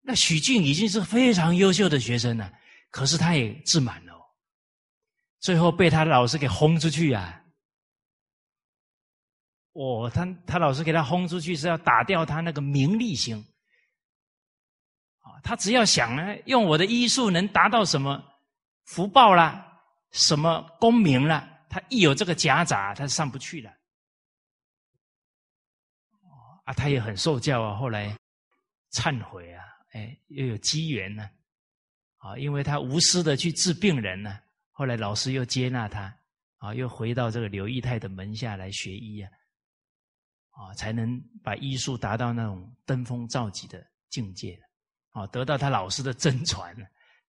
[0.00, 2.50] 那许俊已经是非常优秀的学生了，
[2.90, 4.14] 可是他也自满了，
[5.38, 7.44] 最后被他老师给轰出去啊！
[9.72, 13.36] 哦，他他老师给他轰出去是要打掉他那个名利心
[15.18, 15.36] 啊！
[15.44, 18.24] 他只要想呢，用我的医术能达到什么
[18.88, 19.82] 福报啦，
[20.12, 23.70] 什么功名啦，他一有这个夹杂，他上不去了。
[26.64, 28.16] 啊，他也很受教啊，后来
[28.92, 29.62] 忏悔啊。
[29.92, 31.28] 哎，又有机缘呢，
[32.16, 34.38] 啊，因为他无私的去治病人呢，
[34.70, 36.14] 后来老师又接纳他，
[36.56, 39.30] 啊，又回到这个刘义泰的门下来学医啊，
[40.50, 44.58] 啊，才能把医术达到那种登峰造极的境界，
[45.10, 46.74] 啊，得到他老师的真传，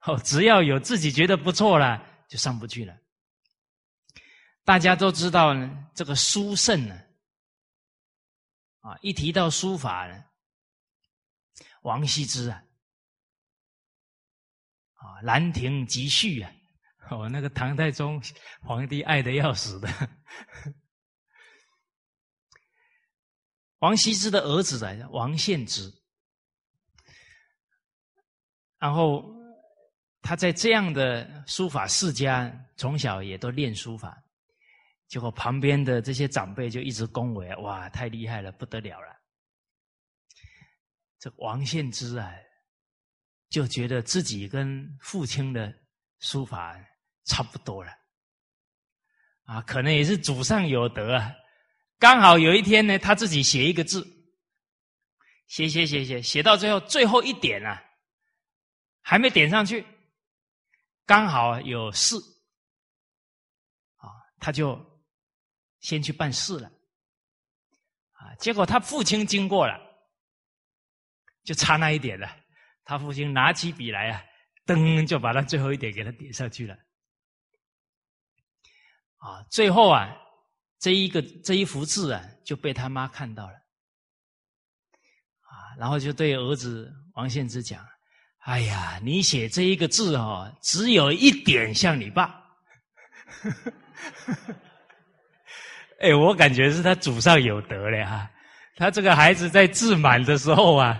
[0.01, 2.97] 哦，只要有自己觉得不错了，就上不去了。
[4.63, 6.95] 大家都知道呢，这个书圣呢，
[8.79, 10.23] 啊，一提到书法呢。
[11.81, 12.63] 王羲之啊，
[14.93, 16.51] 啊，《兰亭集序》啊，
[17.09, 18.21] 哦，那个唐太宗
[18.61, 19.89] 皇帝爱的要死的。
[23.79, 25.89] 王羲之的儿子来着，王献之。
[28.77, 29.33] 然后
[30.21, 34.21] 他在这样的书法世家，从小也都练书法，
[35.07, 39.15] 结果旁边的这些长辈就一直恭维，哇，太厉害了，不得了了。
[41.19, 42.31] 这王献之啊，
[43.49, 45.73] 就觉得自己跟父亲的
[46.19, 46.77] 书法
[47.25, 47.91] 差不多了，
[49.43, 51.33] 啊，可能也是祖上有德啊。
[51.97, 54.05] 刚好有一天呢，他自己写一个字，
[55.47, 57.83] 写写写写写到最后最后一点啊，
[59.01, 59.85] 还没点上去，
[61.09, 62.15] 刚好有事，
[63.95, 64.05] 啊，
[64.39, 64.79] 他就
[65.79, 66.71] 先去办事了，
[68.11, 69.89] 啊，结果他父亲经过了。
[71.43, 72.29] 就差那一点了，
[72.83, 74.23] 他父亲拿起笔来啊，
[74.67, 76.75] 噔就把他最后一点给他点上去了。
[79.17, 80.15] 啊，最后啊，
[80.77, 83.53] 这一个这一幅字啊，就被他妈看到了，
[85.41, 87.83] 啊，然后就对儿子王献之讲
[88.49, 92.35] ：“哎呀，你写这一个字哦，只有一点像你爸。
[96.01, 98.27] ”哎，我感觉是他祖上有德了哈，
[98.75, 100.99] 他这个孩子在自满的时候啊。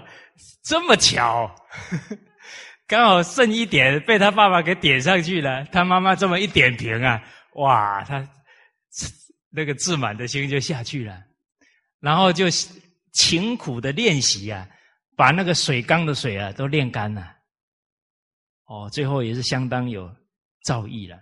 [0.64, 1.50] 这么巧，
[2.88, 5.66] 刚好剩一点被他爸爸给点上去了。
[5.72, 7.20] 他妈妈这么一点评啊，
[7.56, 8.24] 哇，他
[9.50, 11.20] 那个自满的心就下去了，
[12.00, 12.46] 然后就
[13.12, 14.68] 勤苦的练习啊，
[15.18, 17.39] 把那个水缸的水啊都练干了。
[18.70, 20.08] 哦，最后也是相当有
[20.64, 21.18] 造诣了。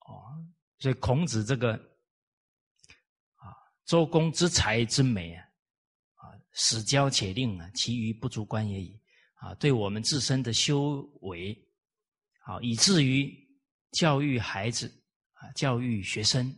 [0.00, 0.44] 哦，
[0.80, 1.74] 所以孔子这个
[3.36, 3.54] 啊，
[3.84, 5.46] 周公之才之美啊，
[6.16, 9.00] 啊，始教且令啊，其余不足观也已。
[9.34, 11.56] 啊，对我们自身的修为，
[12.40, 13.32] 好，以至于
[13.92, 14.88] 教育孩子
[15.34, 16.52] 啊，教育学生，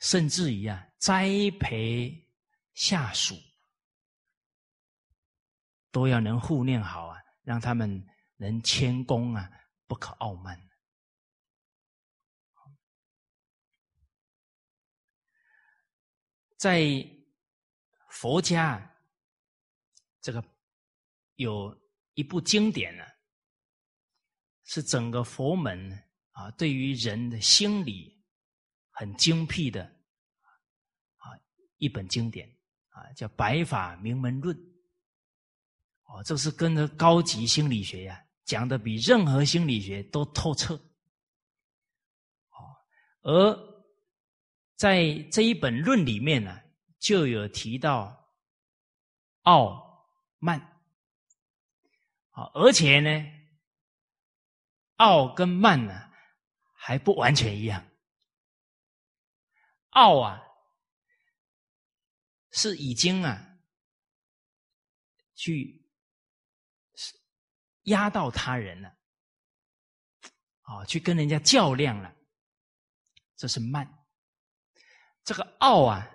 [0.00, 1.28] 甚至于啊，栽
[1.60, 2.12] 培
[2.74, 3.36] 下属，
[5.92, 8.04] 都要能护念好啊，让他们
[8.36, 9.50] 能谦恭啊，
[9.86, 10.60] 不可傲慢。
[16.56, 16.82] 在
[18.08, 18.94] 佛家
[20.20, 20.42] 这个
[21.36, 21.80] 有。
[22.14, 23.02] 一部经典呢，
[24.64, 25.90] 是整个佛门
[26.32, 28.22] 啊，对于人的心理
[28.90, 31.32] 很精辟的啊
[31.78, 32.46] 一本经典
[32.90, 34.54] 啊，叫《白法名门论》。
[36.12, 40.74] 哦，这是跟着高级心理学呀讲的比任何心理学都透彻。
[42.50, 42.76] 哦，
[43.22, 43.82] 而
[44.76, 46.60] 在这一本论里面呢，
[46.98, 48.30] 就有提到
[49.42, 50.06] 傲
[50.38, 50.60] 慢。
[52.28, 53.26] 好，而且呢，
[54.96, 56.10] 傲跟慢呢
[56.74, 57.82] 还不完全一样。
[59.90, 60.42] 傲啊，
[62.50, 63.58] 是已经啊
[65.34, 65.81] 去
[67.84, 68.88] 压到他人了，
[70.62, 72.14] 啊，去跟人家较量了，
[73.36, 73.86] 这是慢。
[75.24, 76.08] 这个傲啊，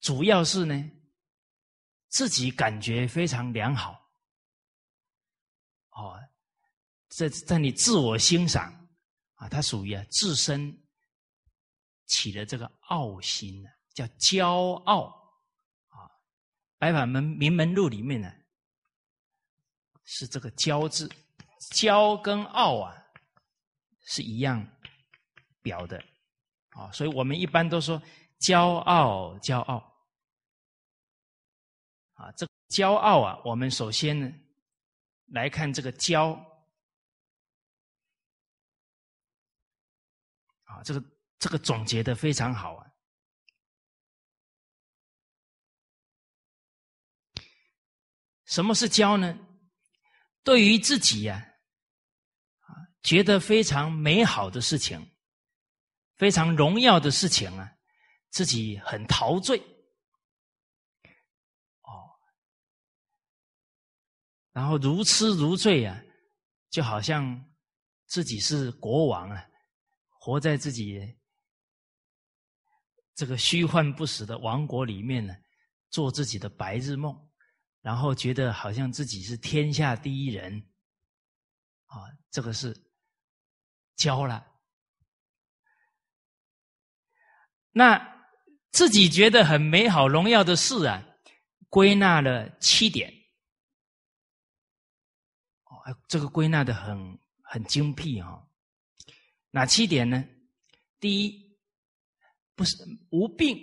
[0.00, 0.90] 主要是呢
[2.08, 4.00] 自己感觉非常良好。
[5.90, 6.18] 哦，
[7.08, 8.72] 在在你自我欣赏
[9.34, 10.76] 啊，它属于啊自身
[12.06, 15.06] 起了这个傲心呢，叫骄傲
[15.88, 16.10] 啊。
[16.78, 18.30] 白法门名门录里面呢，
[20.04, 21.08] 是这个骄字，
[21.72, 22.94] 骄跟傲啊
[24.00, 24.66] 是一样
[25.62, 26.02] 表的
[26.70, 28.00] 啊，所以我们一般都说
[28.38, 29.76] 骄傲，骄傲
[32.14, 34.32] 啊，这骄傲啊，我们首先呢。
[35.28, 36.34] 来看这个“骄”
[40.64, 41.02] 啊，这个
[41.38, 42.86] 这个总结的非常好啊。
[48.44, 49.34] 什么是骄呢？
[50.44, 51.36] 对于自己呀，
[52.60, 52.68] 啊，
[53.02, 55.04] 觉得非常美好的事情，
[56.16, 57.68] 非常荣耀的事情啊，
[58.30, 59.58] 自己很陶醉。
[61.80, 62.10] 哦
[64.52, 66.00] 然后如痴如醉啊，
[66.70, 67.44] 就好像
[68.06, 69.44] 自己是国王啊，
[70.10, 71.00] 活在自己
[73.16, 75.34] 这个虚幻不实的王国里面呢，
[75.90, 77.12] 做自己的白日梦，
[77.84, 80.58] 然后觉得好像自己是天下第一人，
[81.84, 82.74] 啊，这个是
[83.94, 84.42] 骄了。
[87.72, 88.26] 那
[88.70, 91.04] 自己觉得很美好荣耀的事啊，
[91.68, 93.12] 归纳了七点。
[96.08, 98.48] 这个归纳的很很精辟哈，
[99.50, 100.24] 哪七点呢？
[100.98, 101.58] 第一，
[102.54, 102.74] 不是
[103.10, 103.58] 无病，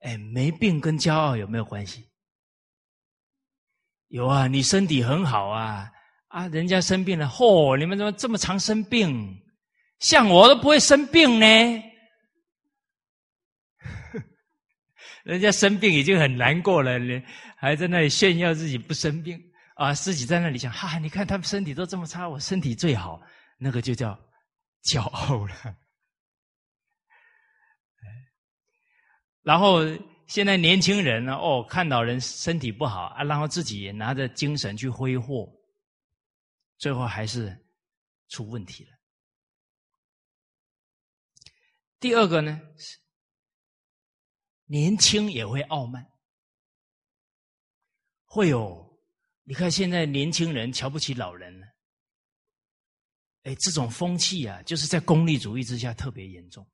[0.00, 2.08] 哎，没病跟骄傲有没有关系？
[4.08, 5.90] 有啊，你身体很好啊，
[6.28, 9.38] 啊，人家生病了，嚯，你们怎么这么常生病？
[9.98, 11.46] 像我都不会生病呢。
[15.24, 17.22] 人家生病已经很难过了，你
[17.58, 19.38] 还在那里炫耀自己不生病
[19.74, 19.92] 啊？
[19.92, 23.20] 自己在那里想，哈，你看他们身体都这么差，我身体最好，
[23.58, 24.18] 那个就叫
[24.84, 25.54] 骄傲了。
[29.48, 29.78] 然后
[30.26, 35.50] 现在年轻人呢，哦，看到人身体不好啊，然后自己也拿着精神去挥霍，
[36.76, 37.58] 最后还是
[38.28, 38.90] 出问题了。
[41.98, 42.60] 第二个呢？
[44.66, 46.06] 年轻也会傲慢，
[48.26, 49.00] 会有。
[49.44, 51.66] 你看现在年轻人瞧不起老人了，
[53.44, 56.70] 哎，这种风气啊，就是在功利主义之下特别严重，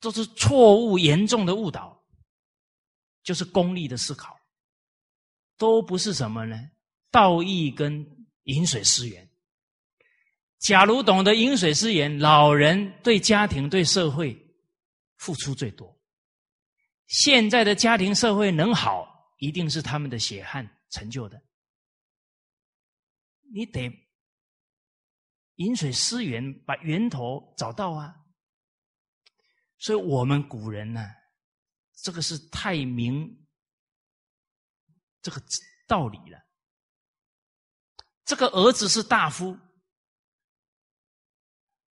[0.00, 2.04] 都是错误严重的误导，
[3.22, 4.38] 就是功利的思考，
[5.56, 6.56] 都不是什么呢？
[7.10, 8.06] 道义跟
[8.44, 9.28] 饮水思源。
[10.58, 14.44] 假如懂得饮水思源，老人对家庭对社会。
[15.20, 16.00] 付出最多。
[17.08, 21.42] 现在的家庭社会能好，一定是他们的血汗成就的。
[23.52, 23.90] 你得
[25.56, 28.14] 饮水思源，把源头找到啊。
[29.78, 31.08] 所以我们古人呢，
[32.02, 33.46] 这个是太明
[35.22, 35.40] 这个
[35.86, 36.38] 道理了。
[38.24, 39.56] 这个儿子是大夫，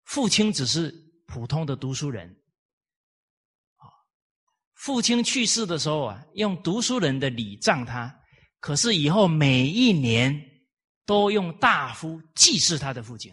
[0.05, 0.93] 父亲只是
[1.27, 2.43] 普通的读书人。
[4.75, 8.15] 父亲去世的时候啊，用读书人的礼葬他，
[8.61, 10.39] 可是以后每一年
[11.07, 13.33] 都用大夫祭祀他的父亲。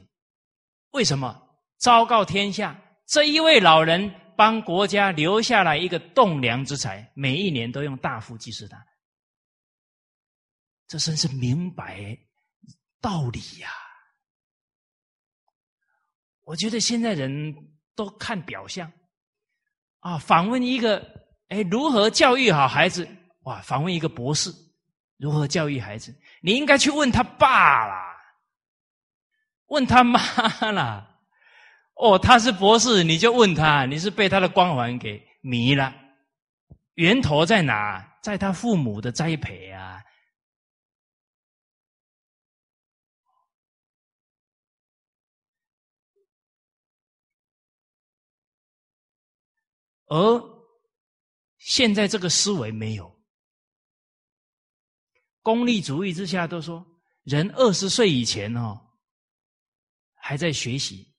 [0.92, 1.42] 为什么？
[1.80, 4.22] 昭告天下，这一位老人。
[4.36, 8.86] 帮国家留下来一个栋梁之才，每一年都用大夫祭祀他，
[10.88, 12.18] 这真是明白
[13.02, 13.70] 道理呀！
[16.46, 17.56] 我觉得现在人
[17.96, 18.92] 都看表象
[20.00, 21.02] 啊，访问一个
[21.48, 23.08] 哎，如何教育好孩子？
[23.44, 24.52] 哇，访问一个博士，
[25.18, 26.14] 如何教育孩子？
[26.42, 28.18] 你应该去问他爸啦，
[29.68, 30.20] 问他妈
[30.72, 31.13] 啦。
[31.96, 35.94] 哦，他是博士，你就问他，你是被他的光环给迷了，
[36.96, 38.10] 源头在哪？
[38.24, 40.02] 在他父母的栽培啊。
[50.08, 50.44] 而
[51.58, 53.14] 现在这个思维没有，
[55.42, 56.86] 功利主义之下都说，
[57.24, 58.80] 人二十岁以前哦，
[60.14, 61.13] 还在学习。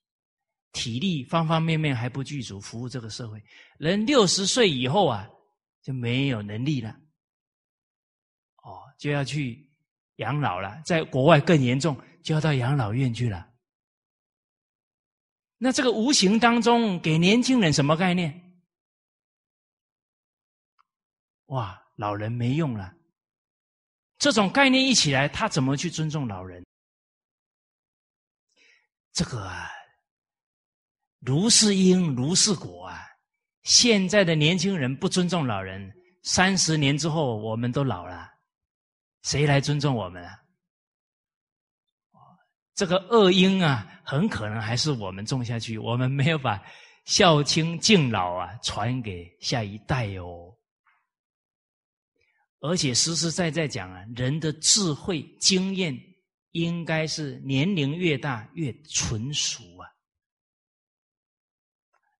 [0.75, 3.41] 体力方方面面还不具足，服务这个社会。
[3.79, 5.25] 人六十岁以后啊，
[5.81, 6.89] 就没有能力了，
[8.57, 9.71] 哦，就要去
[10.17, 10.81] 养老了。
[10.85, 13.49] 在国外更严重，就要到养老院去了。
[15.57, 18.59] 那这个无形当中给年轻人什么概念？
[21.45, 22.93] 哇，老人没用了。
[24.17, 26.65] 这种概念一起来，他怎么去尊重老人？
[29.13, 29.71] 这个啊。
[31.25, 33.01] 如是因，如是果啊！
[33.63, 38.29] 现在的年轻人不尊重老人，三十年之后我们都老了，
[39.23, 40.37] 谁来尊重我们啊？
[42.75, 46.61] 这个恶因啊，很可能还是我们种下去，我们没有把
[47.05, 50.53] 孝亲敬老啊传给下一代哦。
[52.59, 55.97] 而且实实在在讲啊，人的智慧经验
[56.51, 59.63] 应该是年龄越大越纯熟。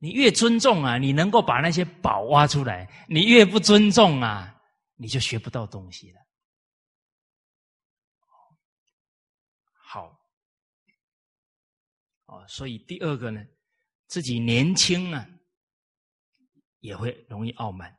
[0.06, 4.56] 你越尊重啊，你能够把那些宝挖出来；你越不尊重啊，
[4.97, 6.22] 你就学不到东西了。
[9.74, 10.16] 好，
[12.26, 13.43] 哦，所以第二个呢，
[14.06, 15.28] 自己年轻啊，
[16.82, 17.97] 也会容易傲慢。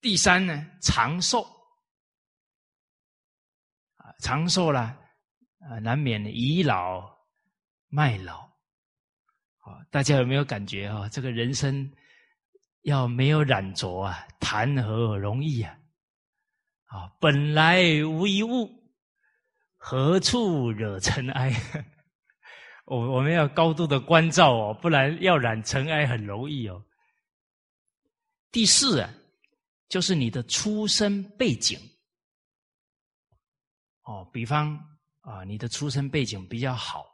[0.00, 1.44] 第三呢，长寿
[3.98, 4.80] 啊，长寿了
[5.60, 7.08] 啊，难免倚老
[7.86, 8.48] 卖老。
[9.90, 11.08] 大家有没有感觉啊？
[11.08, 11.90] 这个人生
[12.82, 15.78] 要没有染着啊，谈何容易啊！
[16.86, 18.70] 啊，本来无一物，
[19.76, 21.52] 何处惹尘埃？
[22.86, 26.82] 我我们要高度的关照哦，不然要染尘埃很容易哦。
[28.50, 29.10] 第四啊，
[29.88, 31.78] 就是你的出身背景
[34.04, 34.74] 哦，比方
[35.20, 37.04] 啊，你的出身背景比较好，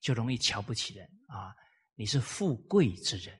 [0.00, 1.54] 就容易瞧不起人啊。
[1.94, 3.38] 你是富贵之人，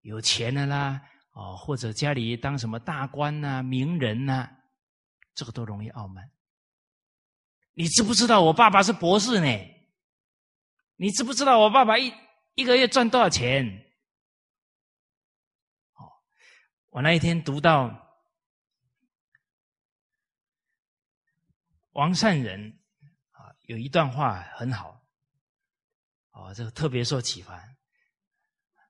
[0.00, 1.00] 有钱的啦，
[1.30, 4.50] 哦，或者家里当什么大官呐、名人呐，
[5.34, 6.28] 这个都容易傲慢。
[7.74, 9.46] 你知不知道我爸爸是博士呢？
[10.96, 12.12] 你知不知道我爸爸一
[12.56, 13.64] 一个月赚多少钱？
[15.94, 16.10] 哦，
[16.90, 17.88] 我那一天读到
[21.92, 22.80] 王善人
[23.30, 24.97] 啊，有一段话很好。
[26.38, 27.60] 哦，这个特别受启发。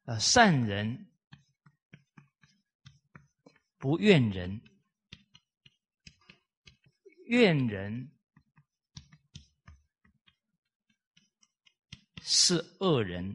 [0.05, 1.11] 呃，善人
[3.78, 4.61] 不怨人，
[7.24, 8.12] 怨人
[12.22, 13.34] 是恶人。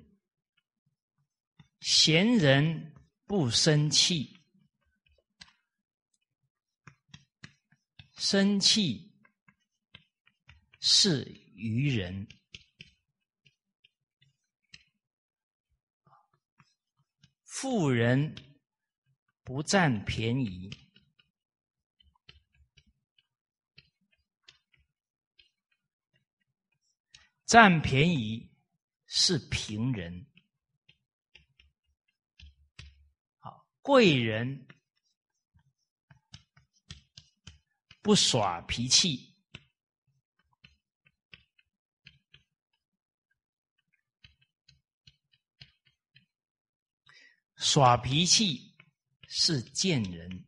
[1.80, 2.94] 贤人
[3.26, 4.40] 不生气，
[8.16, 9.12] 生气
[10.80, 11.24] 是
[11.56, 12.28] 愚人。
[17.64, 18.36] 富人
[19.42, 20.70] 不占便宜，
[27.46, 28.52] 占便宜
[29.06, 30.28] 是平人。
[33.38, 34.68] 好，贵人
[38.02, 39.33] 不耍脾气，
[47.64, 48.76] 耍脾气
[49.30, 50.46] 是贱人。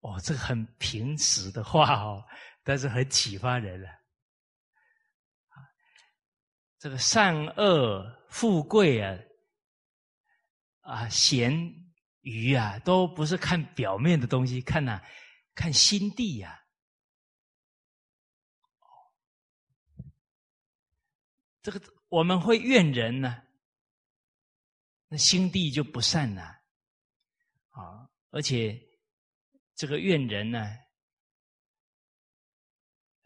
[0.00, 2.24] 哦，这个很平实的话哦，
[2.64, 3.88] 但是很启发人了。
[6.80, 9.16] 这个善恶、富贵啊，
[10.80, 11.56] 啊咸
[12.22, 15.00] 鱼啊，都不是看表面的东西，看哪，
[15.54, 16.61] 看心地呀。
[21.62, 23.42] 这个我们会怨人呢，
[25.08, 26.42] 那心地就不善了
[27.70, 28.88] 啊，而且。
[29.74, 30.60] 这个怨人呢，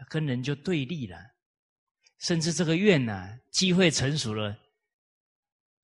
[0.09, 1.18] 跟人就对立了，
[2.18, 4.57] 甚至这个怨呢，机会成熟了，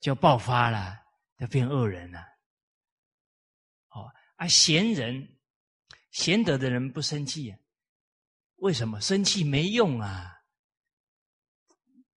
[0.01, 1.05] 就爆发了，
[1.37, 2.21] 就变恶人了。
[3.89, 5.37] 哦，啊，贤人、
[6.13, 7.59] 贤德的人不生气啊？
[8.55, 9.01] 为什么？
[9.01, 10.42] 生气没用啊，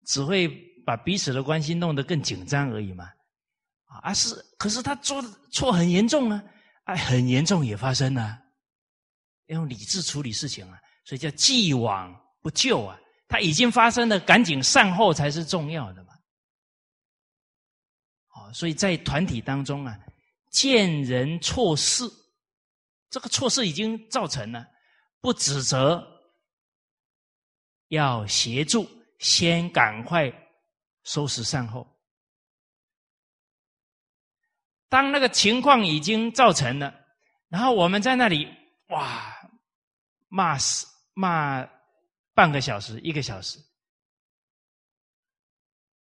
[0.05, 0.47] 只会
[0.85, 3.09] 把彼此的关系弄得更紧张而已嘛。
[4.01, 6.43] 啊，是，可是他做的错很严重啊。
[6.83, 8.37] 哎，很严重也发生了，
[9.47, 12.99] 要用理智处理事情啊，所以叫既往不咎啊。
[13.27, 16.13] 他已经发生了，赶紧善后才是重要的嘛。
[18.35, 19.97] 哦，所以在团体当中啊，
[20.51, 22.03] 见人错事，
[23.09, 24.67] 这个错事已经造成了，
[25.21, 26.05] 不指责，
[27.87, 28.87] 要协助，
[29.19, 30.31] 先赶快
[31.03, 31.87] 收拾善后。
[34.87, 36.93] 当那个情况已经造成了，
[37.49, 38.47] 然后我们在那里
[38.89, 39.35] 哇
[40.27, 41.67] 骂死骂
[42.33, 43.59] 半个小时一个小时，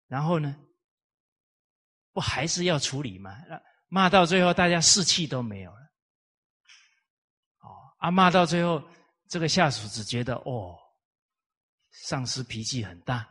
[0.08, 0.56] 然后呢，
[2.12, 3.36] 不还是要处理吗？
[3.88, 5.82] 骂到最后大家士气都没有了，
[7.60, 8.84] 哦，啊骂到最后
[9.30, 10.78] 这个下属只觉得哦，
[11.94, 13.28] 上司脾气很大，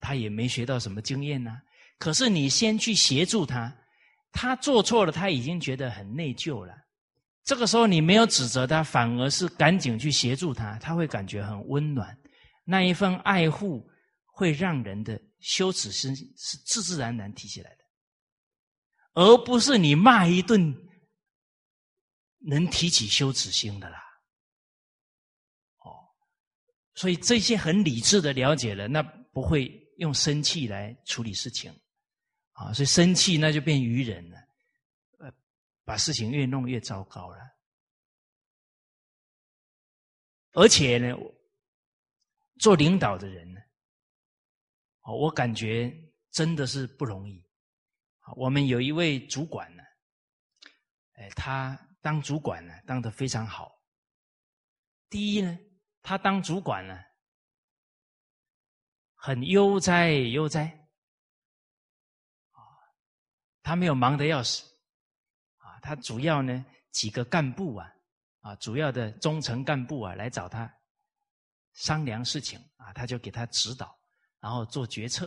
[0.00, 1.58] 他也没学到什么经验呢。
[1.98, 3.74] 可是你先去协助他。
[4.36, 6.74] 他做错了，他已经觉得很内疚了。
[7.44, 12.18] 这个时候你没有指责他，反而是赶紧去协助他，他会感觉很温暖。
[12.64, 13.88] 那一份爱护
[14.26, 17.84] 会让人的羞耻心是自自然然提起来的，
[19.12, 20.74] 而不是你骂一顿
[22.40, 24.03] 能提起羞耻心的啦。
[26.94, 29.68] 所以这些很理智的了解了，那不会
[29.98, 31.72] 用生气来处理事情。
[32.52, 34.38] 啊，所以生气那就变愚人了，
[35.18, 35.32] 呃，
[35.84, 37.38] 把事情越弄越糟糕了。
[40.52, 41.16] 而且呢，
[42.60, 43.60] 做领导的人呢，
[45.00, 45.92] 哦，我感觉
[46.30, 47.44] 真的是不容易。
[48.36, 49.82] 我们有一位主管呢，
[51.14, 53.76] 哎，他当主管呢，当的非常好。
[55.10, 55.58] 第一呢，
[56.04, 56.96] 他当主管呢，
[59.16, 60.66] 很悠哉悠哉。
[62.52, 62.60] 啊
[63.62, 64.62] 他没有忙得要死，
[65.56, 67.92] 啊，他主要呢几个干部啊，
[68.40, 70.72] 啊，主要的中层干部啊来找他
[71.72, 72.60] 商量事情。
[72.76, 73.98] 啊，他就给他指导，
[74.40, 75.24] 然后做决策，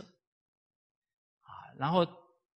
[1.40, 2.06] 啊，然后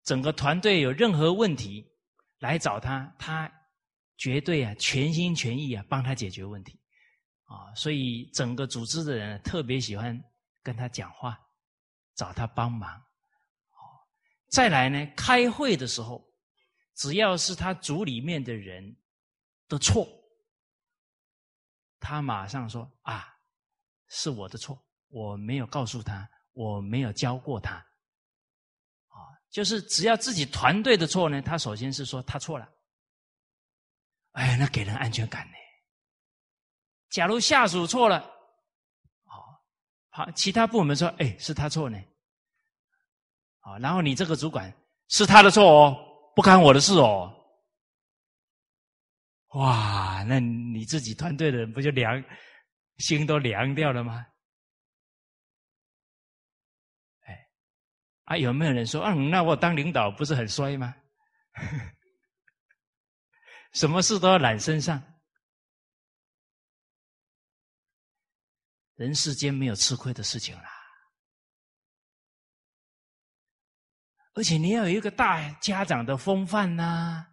[0.03, 1.91] 整个团队有任何问题
[2.39, 3.51] 来找他，他
[4.19, 6.79] 绝对啊全心全意啊帮他解决问题，
[7.51, 10.17] 啊，所以整个组织的人特别喜欢
[10.63, 11.37] 跟他讲话，
[12.15, 13.05] 找他帮忙。
[14.49, 15.13] 再来呢？
[15.17, 16.25] 开会的时候，
[16.95, 18.97] 只要是他组里面的人
[19.69, 20.09] 的错，
[21.99, 23.37] 他马上说：“啊，
[24.09, 27.75] 是我的错，我没有告诉他，我没有教过他。”
[29.11, 29.19] 啊，
[29.51, 32.69] 就是只要自己团队的错呢，他首先是说他错了。
[34.33, 35.55] 哎，那给人安全感呢。
[37.11, 38.21] 假如下属错了，
[39.25, 39.63] 好，
[40.11, 41.99] 好，其他部门说：“哎，是他错呢。”
[43.61, 44.73] 好，然后你这个主管
[45.09, 45.97] 是他的错哦，
[46.35, 47.37] 不干我的事哦。
[49.55, 52.23] 哇，那你自己团队的人不就凉
[52.99, 54.25] 心都凉掉了吗？
[57.27, 57.49] 哎，
[58.25, 60.95] 啊，有没有人说，嗯，那我当领导不是很衰吗？
[63.75, 65.03] 什么事都要揽身上，
[69.01, 70.65] 人世间没有吃亏的事情啦。
[74.35, 77.25] 而且你要有一个大家长的风范呐，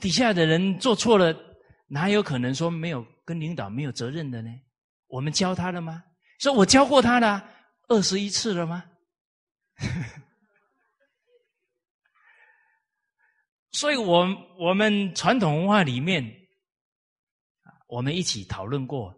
[0.00, 1.36] 底下的人做错了，
[1.88, 4.48] 哪有可能说没有跟领导没有责任的呢？
[5.08, 6.04] 我们教他了吗？
[6.38, 7.44] 说我教过他了
[7.88, 8.84] 二十一次了吗？
[13.72, 14.24] 所以，我
[14.60, 16.24] 我们传统文化里面，
[17.88, 19.12] 我们一起讨论过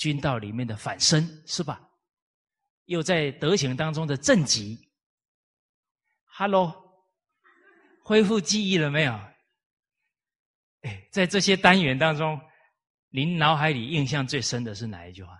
[0.00, 1.78] 军道里面的反身，是吧？
[2.86, 4.90] 又在德行当中的正极。
[6.24, 6.74] Hello，
[8.02, 9.12] 恢复记忆了没有？
[10.80, 12.40] 哎，在这些单元当中，
[13.10, 15.38] 您脑海里印象最深的是哪一句话？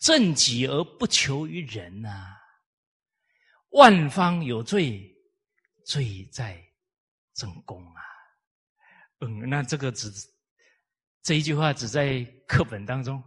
[0.00, 2.36] 正己而不求于人呐，
[3.68, 5.08] 万方有罪，
[5.86, 6.60] 罪在
[7.34, 8.02] 正宫啊。
[9.20, 10.10] 嗯，那这个只
[11.28, 13.22] 这一句话只在课本当中。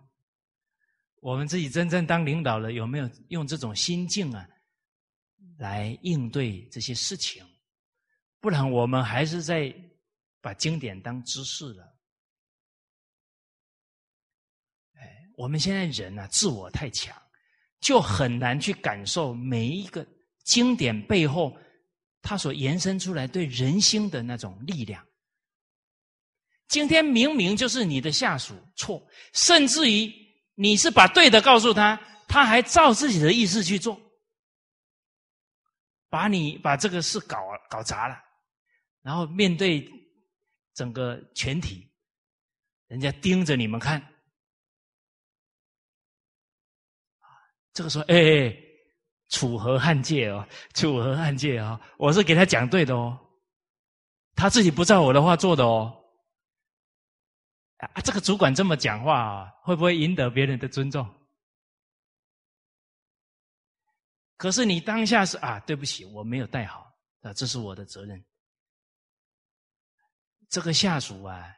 [1.20, 4.44] 我们自己真正当领导了，有没有用这种心境啊，
[5.60, 7.46] 来应对这些事情？
[8.40, 9.72] 不然我们还是在
[10.42, 11.96] 把经典当知识了。
[14.96, 17.16] 哎，我们现在人啊，自我太强，
[17.82, 20.04] 就很难去感受每一个
[20.44, 21.56] 经典背后
[22.24, 25.06] 它所延伸出来对人心的那种力量。
[26.72, 30.10] 今天明明就是你的下属错，甚至于。
[30.54, 34.00] 你是把对的告诉他，他还照自己的意思去做，
[36.08, 38.16] 把你把这个事搞搞砸了，
[39.02, 39.90] 然后面对
[40.76, 41.90] 整个全体，
[42.88, 44.06] 人家盯着你们看，
[47.74, 48.56] 这个时候，哎，
[49.30, 53.18] 楚河汉界哦，楚河汉界哦，我是给他讲对的哦，
[54.36, 55.98] 他自己不照我的话做的哦。
[57.82, 61.08] 啊，这个主管这么讲话啊，会不会赢得别人的尊重？
[64.38, 68.24] 可是你当下是啊，对不起，我没有带好啊，这是我的责任。
[70.50, 71.56] 这个下属啊，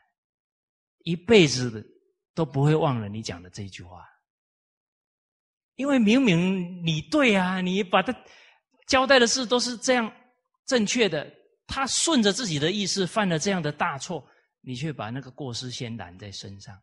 [1.00, 1.86] 一辈子
[2.34, 4.08] 都不会忘了你讲的这句话，
[5.76, 8.16] 因为明明你对啊，你把他
[8.88, 10.14] 交代的事都是这样
[10.66, 11.30] 正确的，
[11.68, 14.26] 他顺着自己的意思犯了这样的大错。
[14.66, 16.82] 你却把那个过失先揽在身上，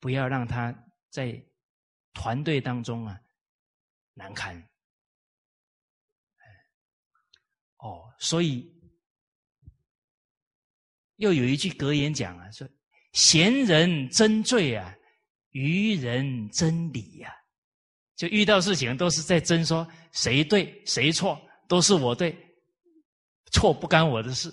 [0.00, 0.74] 不要让他
[1.10, 1.38] 在
[2.14, 3.20] 团队当中啊
[4.14, 4.56] 难堪。
[7.76, 8.72] 哦，所以
[11.16, 12.66] 又有一句格言讲啊，说
[13.12, 14.96] 贤人真罪啊，
[15.50, 17.30] 愚人真理呀。
[18.16, 21.38] 就遇到事情都是在争说谁对谁错，
[21.68, 22.34] 都是我对，
[23.52, 24.50] 错不干我的事。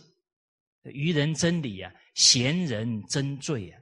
[0.83, 1.93] 愚人真理啊。
[2.13, 3.81] 贤人真罪啊！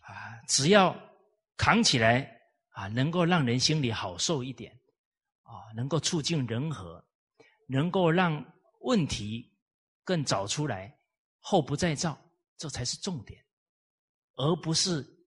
[0.00, 0.94] 啊，只要
[1.56, 2.40] 扛起来
[2.70, 4.72] 啊，能够让人心里好受一点
[5.42, 7.04] 啊，能够促进人和，
[7.66, 8.44] 能够让
[8.80, 9.52] 问题
[10.04, 10.98] 更早出来，
[11.40, 12.18] 后不再造，
[12.56, 13.44] 这才是重点，
[14.36, 15.17] 而不是。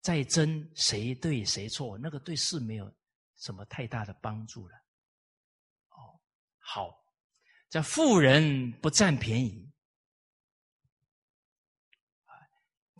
[0.00, 2.90] 在争谁对谁错，那个对事没有
[3.36, 4.74] 什么太大的帮助了。
[5.90, 6.14] 哦，
[6.58, 6.94] 好，
[7.68, 9.70] 叫富人不占便宜，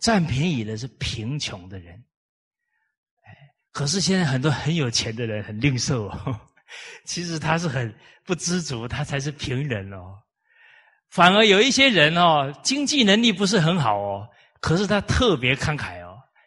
[0.01, 1.95] 占便宜的是贫穷的人。
[3.23, 6.39] 哎，可是现在很多很有钱的人很吝啬哦，
[7.05, 10.21] 其实他是很不知足，他才是贫人哦。
[11.09, 14.29] 反而有一些人哦，经济能力不是很好哦，
[14.59, 15.98] 可是他特别慷慨。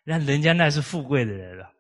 [0.05, 1.73] 那人家那是富贵的人了。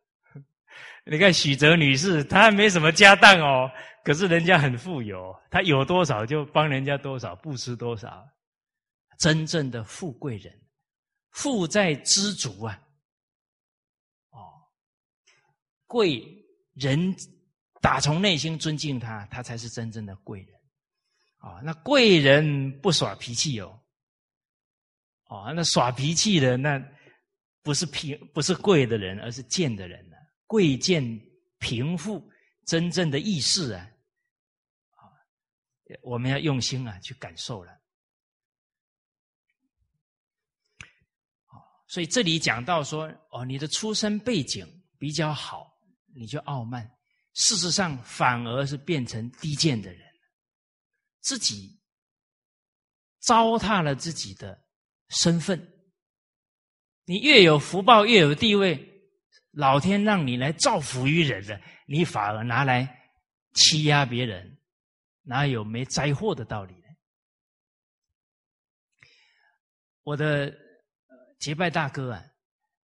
[1.05, 3.69] 你看许哲女士，她没什么家当哦，
[4.05, 8.25] 可是人家很富有，她有多少就帮人家多少，不吃多少。
[9.19, 10.57] 真正的富贵人，
[11.31, 12.81] 富在知足啊！
[14.31, 14.63] 哦，
[15.89, 16.25] 贵
[16.75, 17.15] 人
[17.81, 20.49] 打从内心尊敬他，他才是真正的贵人。
[21.39, 23.77] 啊，那贵人不耍脾气哦。
[25.25, 26.81] 哦，那耍脾气的那。
[27.63, 30.17] 不是贫，不是贵的人，而是贱的人呢。
[30.47, 31.03] 贵贱
[31.59, 32.23] 贫富，
[32.67, 33.89] 真正的意识啊，
[34.91, 35.01] 啊，
[36.03, 37.73] 我们要用心啊去感受了。
[41.87, 44.67] 所以这里讲到说，哦，你的出身背景
[44.99, 45.73] 比较好，
[46.15, 46.91] 你就傲慢。
[47.35, 50.01] 事实上，反而是变成低贱的人，
[51.21, 51.79] 自己
[53.21, 54.59] 糟蹋了自己的
[55.09, 55.59] 身份。
[57.05, 59.03] 你越有福报，越有地位，
[59.51, 63.11] 老天让你来造福于人的，你反而拿来
[63.55, 64.57] 欺压别人，
[65.23, 66.87] 哪有没灾祸的道理呢？
[70.05, 70.57] 我的
[71.41, 72.25] 结拜大哥啊，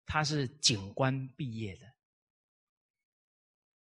[0.06, 1.86] 他是警官毕业的，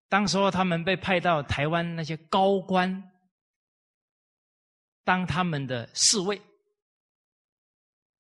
[0.09, 3.11] 当时候他们被派到台湾那些高官
[5.03, 6.41] 当他们的侍卫，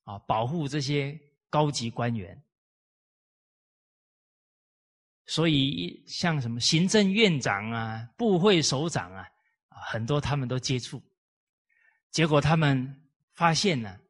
[0.02, 1.16] 啊，保护这些。
[1.51, 2.42] 高级官员，
[5.26, 9.28] 所以像什么行政院长啊、部会首长啊，
[9.68, 11.03] 很多他们都接触。
[12.11, 14.01] 结果他们发现呢，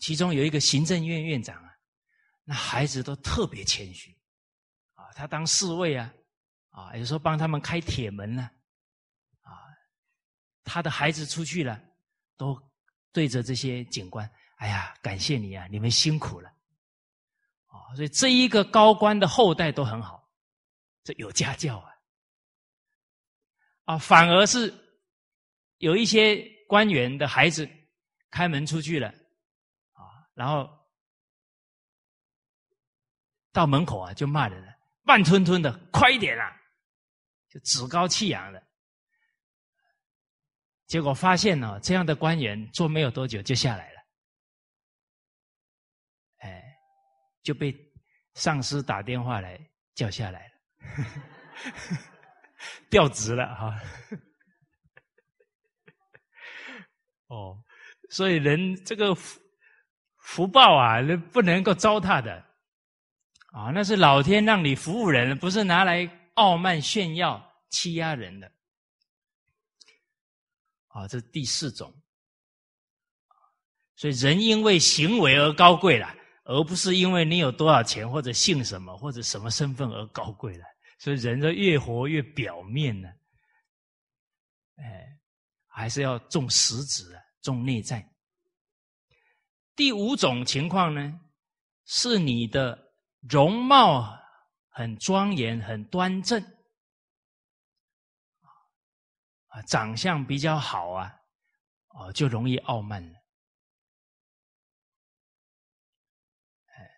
[0.00, 1.76] 其中有一个行政院院长啊，
[2.44, 4.16] 那孩子都特别谦虚，
[4.94, 6.14] 啊，他当侍卫啊，
[6.70, 8.50] 啊，有时候帮他们开铁门呢，
[9.42, 9.50] 啊，
[10.64, 11.80] 他的孩子出去了，
[12.36, 12.60] 都
[13.12, 14.28] 对着这些警官，
[14.64, 16.48] 哎呀，感谢你啊，你们辛苦了，
[17.66, 20.26] 啊，所以这一个高官的后代都很好，
[21.02, 21.92] 这有家教啊，
[23.84, 24.72] 啊，反而是。
[25.78, 27.68] 有一些官员的孩子
[28.30, 29.08] 开门出去了，
[29.92, 30.70] 啊，然后
[33.52, 36.56] 到门口啊就骂人了，慢吞吞的，快一点啊，
[37.50, 38.66] 就趾高气扬的。
[40.86, 44.00] 结果发现呢，这样的官员做没有多久就下来了，
[46.38, 46.78] 哎，
[47.44, 47.72] 就被
[48.34, 49.60] 上司打电话来
[49.94, 50.52] 叫下来了，
[52.90, 53.80] 调职了哈。
[57.28, 57.62] 哦，
[58.10, 59.40] 所以人这个福
[60.18, 62.44] 福报啊，那不能够糟蹋的
[63.52, 67.40] 啊，那是老天让你服务人，不是拿来傲慢炫耀、
[67.70, 68.50] 欺压人的。
[70.88, 71.94] 啊，这是第四种。
[73.96, 76.14] 所以人因为行为而高贵了，
[76.44, 80.64] 而不是因为你有多少钱或者姓什么或者什么身份而高贵了。
[80.98, 83.08] 所以人就越活越表面呢，
[84.76, 85.10] 哎。
[85.76, 88.08] 还是要重实质啊，重内在。
[89.74, 91.20] 第五种情况呢，
[91.84, 92.78] 是你的
[93.28, 94.16] 容貌
[94.68, 96.40] 很庄严、很端正，
[99.48, 101.12] 啊，长相比较好啊，
[101.88, 103.18] 哦，就容易傲慢了。
[106.66, 106.90] 哎，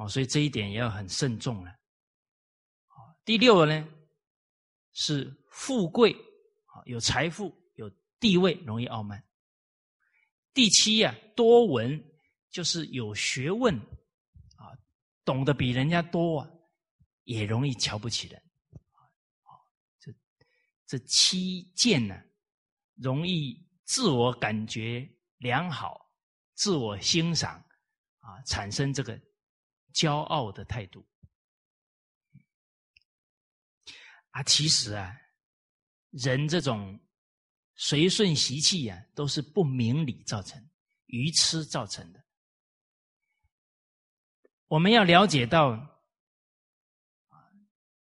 [0.00, 1.70] 哦，所以这一点也要很慎重了。
[3.22, 3.86] 第六个呢？
[4.92, 6.10] 是富贵
[6.64, 7.88] 啊，有财富、有
[8.18, 9.22] 地位，容易傲慢。
[10.54, 12.02] 第七呀，多闻
[12.50, 13.76] 就是有学问
[14.56, 14.72] 啊，
[15.22, 16.50] 懂得比人家多，啊，
[17.24, 18.42] 也容易瞧不起人。
[19.42, 19.52] 啊，
[20.00, 20.10] 这
[20.86, 22.18] 这七件呢，
[22.94, 26.10] 容易自我感觉良好、
[26.54, 27.62] 自我欣赏
[28.20, 29.20] 啊，产生这个
[29.92, 31.06] 骄傲的态度。
[34.30, 35.12] 啊，其实啊，
[36.10, 37.00] 人这种
[37.74, 40.70] 随顺习气呀，都是不明理造成、
[41.06, 42.24] 愚痴造成的。
[44.68, 46.04] 我们要了解到，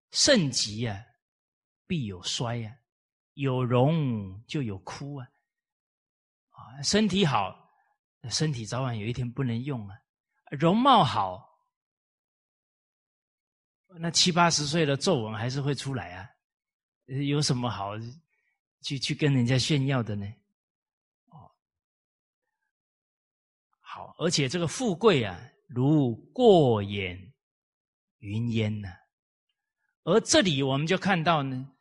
[0.10, 1.00] 盛极啊，
[1.86, 2.76] 必有衰呀，
[3.34, 5.28] 有荣就有枯啊。
[6.50, 7.70] 啊，身体好，
[8.32, 9.96] 身体早晚有一天不能用啊；
[10.50, 11.55] 容貌好。
[13.98, 16.30] 那七八十岁的皱纹还是会出来啊，
[17.06, 17.92] 有什么好
[18.82, 20.26] 去去跟人家炫耀的呢？
[21.28, 21.50] 哦，
[23.80, 27.34] 好，而且这个富贵啊，如过眼
[28.20, 28.90] 云烟呐。
[30.04, 31.72] 而这里我们就看到呢，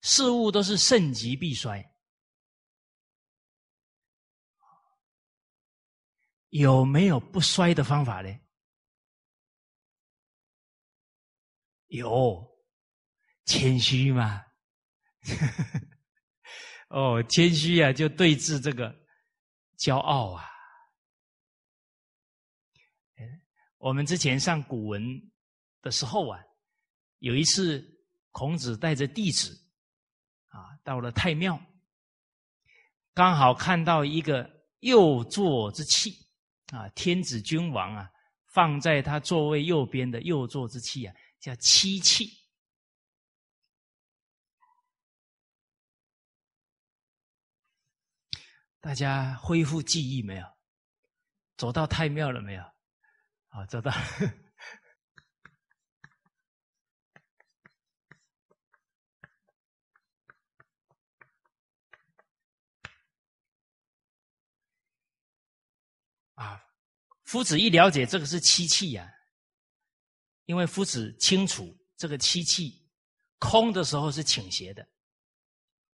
[0.00, 1.84] 事物都是盛极必衰，
[6.50, 8.32] 有没有不衰的方法呢？
[11.96, 12.44] 有
[13.44, 14.42] 谦虚嘛？
[16.90, 18.94] 哦，谦虚啊，就对峙这个
[19.78, 20.44] 骄傲啊。
[23.78, 25.02] 我们之前上古文
[25.82, 26.40] 的时候啊，
[27.18, 27.84] 有一次
[28.30, 29.54] 孔子带着弟子
[30.48, 31.60] 啊到了太庙，
[33.12, 36.10] 刚好看到一个右座之器
[36.72, 38.10] 啊，天子君王啊
[38.54, 41.14] 放在他座位右边的右座之器啊。
[41.44, 42.48] 叫漆器，
[48.80, 50.46] 大家恢复记忆没有？
[51.58, 52.62] 走到太庙了没有？
[53.48, 53.92] 啊，走到
[66.36, 66.64] 啊！
[67.24, 69.13] 夫子一了解这个是漆器呀。
[70.46, 72.88] 因为夫子清楚，这个漆器
[73.38, 74.86] 空的时候是倾斜的，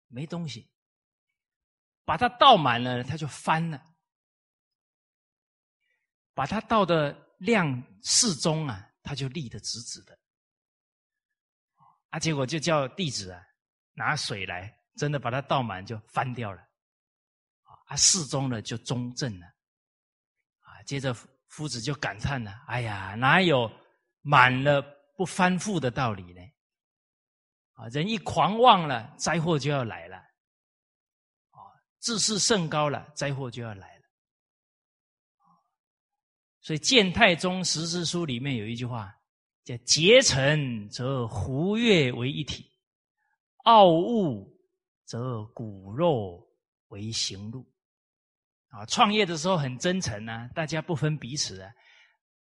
[0.07, 0.69] 没东西，
[2.05, 3.77] 把它倒满了，它就翻了；
[6.33, 10.17] 把它倒的量适中啊，它就立得直直的。
[12.09, 13.43] 啊，结果就叫弟子啊
[13.93, 16.61] 拿水来，真的把它倒满就翻掉了。
[17.87, 19.45] 啊，适中了就中正了。
[20.59, 21.13] 啊，接着
[21.47, 23.69] 夫子就感叹了：“哎呀，哪有
[24.27, 24.81] 满了
[25.15, 26.41] 不翻覆的道理呢？
[27.75, 30.17] 啊，人一狂妄了，灾祸就要来了；
[31.51, 31.63] 啊，
[31.99, 34.03] 自视甚高了，灾祸就要来了。
[36.59, 39.15] 所以《建太宗十事书》里面有一句话
[39.63, 42.69] 叫‘结成则胡越为一体，
[43.63, 44.53] 傲物
[45.05, 46.45] 则骨肉
[46.89, 47.65] 为行路’。”
[48.67, 51.71] 啊，创业的时候很真诚啊，大家不分彼此啊，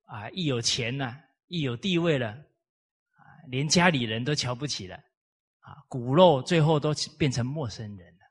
[0.06, 1.16] 啊，一有钱呢，
[1.48, 4.96] 一有地位了，啊，连家里人都瞧不起了，
[5.60, 8.26] 啊，骨肉最后都变成陌生人了，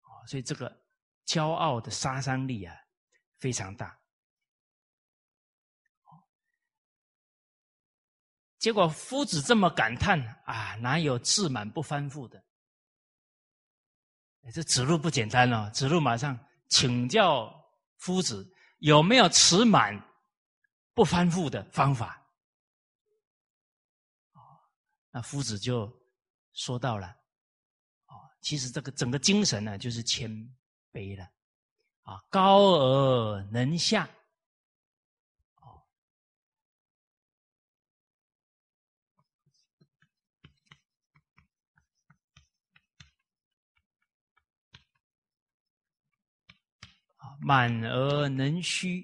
[0.00, 0.82] 啊，所以这个
[1.26, 2.74] 骄傲的杀伤力啊
[3.38, 3.98] 非常大。
[8.58, 12.44] 结果夫子这么感叹啊，哪有自满不翻覆的？
[14.52, 16.38] 这子路不简单哦，子路马上。
[16.68, 17.52] 请教
[17.98, 18.48] 夫子
[18.78, 19.92] 有没有持满
[21.00, 22.22] 不翻覆的方法？
[25.10, 25.90] 那夫子就
[26.52, 27.06] 说到了，
[28.04, 30.30] 啊，其实这个整个精神呢，就是谦
[30.92, 31.24] 卑了，
[32.02, 34.06] 啊，高而能下。
[47.42, 49.02] 满而能虚，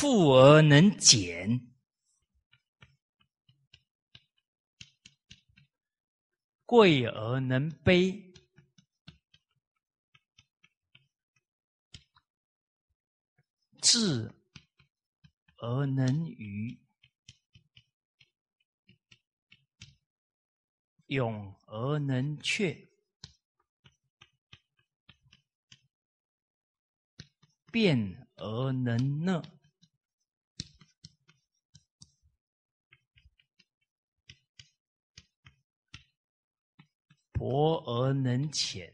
[0.00, 1.74] 富而能减，
[6.64, 8.32] 贵而能卑，
[13.82, 14.32] 智
[15.56, 16.80] 而能愚，
[21.06, 22.86] 勇而能却。
[27.72, 29.42] 变而能乐，
[37.38, 38.92] 薄而能浅，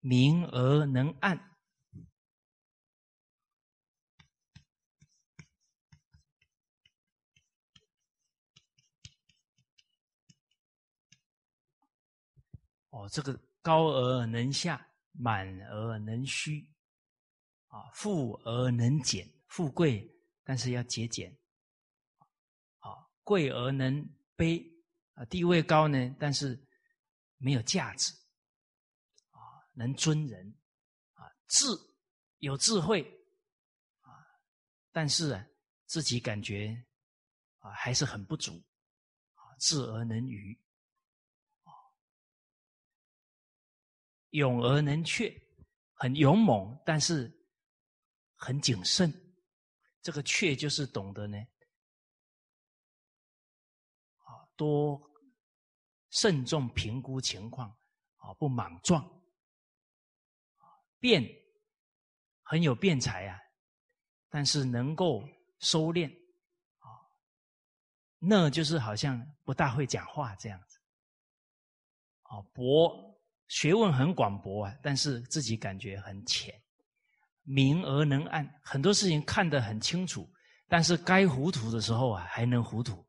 [0.00, 1.36] 明而能暗。
[12.90, 16.70] 哦，这个高而能下，满而能虚，
[17.66, 20.08] 啊，富而能俭，富贵
[20.44, 21.36] 但是要节俭，
[23.24, 24.64] 贵而能卑，
[25.14, 26.64] 啊，地位高呢，但是
[27.38, 28.12] 没有价值，
[29.30, 29.40] 啊，
[29.72, 30.54] 能尊人，
[31.14, 31.66] 啊，智
[32.38, 33.02] 有智慧，
[34.00, 34.12] 啊，
[34.92, 35.44] 但是啊，
[35.86, 36.80] 自己感觉
[37.58, 38.62] 啊还是很不足，
[39.34, 40.56] 啊，智而能愚。
[44.30, 45.32] 勇而能却，
[45.92, 47.32] 很勇猛，但是
[48.34, 49.08] 很谨慎。
[50.02, 51.38] 这个却就是懂得呢，
[54.56, 55.00] 多
[56.10, 57.68] 慎重评估情况，
[58.16, 59.04] 啊，不莽撞。
[60.98, 61.22] 辩
[62.42, 63.38] 很有辩才啊，
[64.28, 65.22] 但是能够
[65.60, 66.08] 收敛。
[66.78, 66.88] 啊，
[68.18, 70.78] 那就是好像不大会讲话这样子。
[72.22, 73.12] 啊，博。
[73.48, 76.54] 学问很广博啊，但是自己感觉很浅。
[77.42, 80.26] 明而能暗，很多事情看得很清楚，
[80.66, 83.06] 但是该糊涂的时候啊，还能糊涂。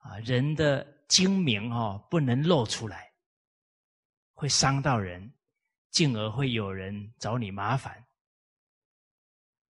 [0.00, 3.10] 啊，人的精明哦，不能露出来，
[4.34, 5.32] 会伤到人，
[5.90, 8.04] 进而会有人找你麻烦。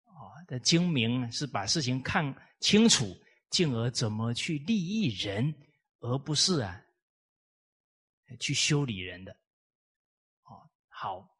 [0.06, 3.06] 哦，的精明是把事情看清楚，
[3.50, 5.54] 进而怎么去利益人，
[6.00, 6.84] 而不是啊。
[8.42, 9.32] 去修理人的，
[10.44, 11.37] 哦，好。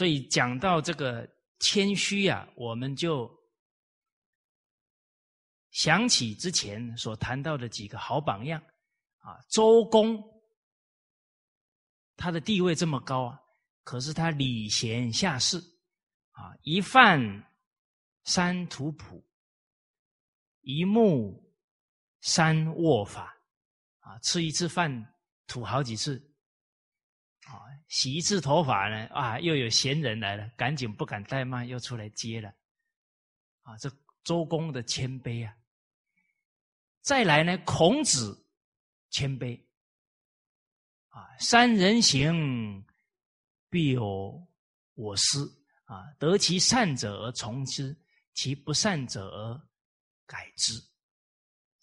[0.00, 1.28] 所以讲到这个
[1.58, 3.30] 谦虚呀，我们就
[5.72, 8.58] 想起之前所谈到的几个好榜样
[9.18, 10.18] 啊，周公，
[12.16, 13.38] 他的地位这么高啊。
[13.84, 15.58] 可是他礼贤下士，
[16.30, 17.20] 啊，一饭
[18.24, 19.22] 三图谱，
[20.62, 21.54] 一木
[22.22, 23.38] 三握法，
[23.98, 25.14] 啊，吃一次饭
[25.46, 26.29] 吐好几次，
[27.90, 32.48] 洗一次头发呢，啊，又有闲人来了，赶紧不敢怠慢，又出来接了，
[33.62, 33.90] 啊，这
[34.22, 35.52] 周公的谦卑啊，
[37.00, 38.46] 再来呢，孔子
[39.10, 39.60] 谦卑，
[41.08, 42.86] 啊，三人行，
[43.68, 44.48] 必有
[44.94, 45.38] 我师
[45.86, 47.98] 啊，得其善者而从之，
[48.34, 49.68] 其不善者而
[50.26, 50.74] 改之。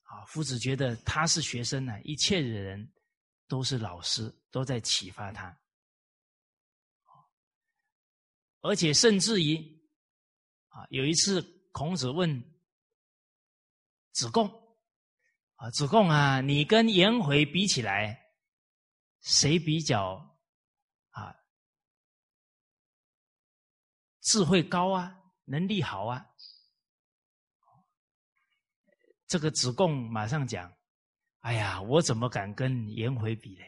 [0.03, 2.89] 啊，夫子觉得他是学生呢，一切的人
[3.45, 5.53] 都是老师，都在启发他。
[8.68, 9.56] 而且甚至于，
[10.68, 11.41] 啊，有一次
[11.72, 12.44] 孔子问
[14.11, 14.48] 子贡，
[15.56, 18.22] 啊，子贡啊，你跟颜回比起来，
[19.22, 20.38] 谁比较
[21.11, 21.34] 啊
[24.22, 26.26] 智慧高啊，能力好啊？
[29.27, 30.73] 这个子贡马上讲
[31.39, 33.64] ：“哎呀，我怎么敢跟颜回比呢？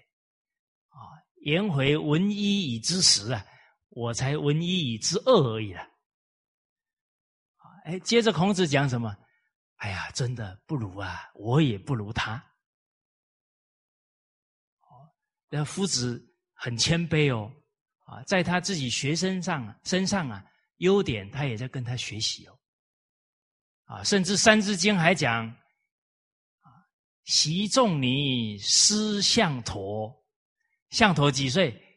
[0.89, 0.99] 啊，
[1.41, 3.45] 颜回闻一以知十啊。”
[3.89, 5.81] 我才闻一以知二而已了，
[7.85, 9.15] 哎，接着孔子讲什么？
[9.77, 12.43] 哎呀，真的不如啊，我也不如他。
[15.49, 16.21] 那夫子
[16.53, 17.51] 很谦卑哦，
[18.05, 20.45] 啊，在他自己学生上身上啊，
[20.77, 22.59] 优点他也在跟他学习哦，
[23.85, 26.69] 啊，甚至《三字经》还讲，啊，
[27.23, 30.13] 习仲尼师向陀，
[30.91, 31.88] 向陀几岁？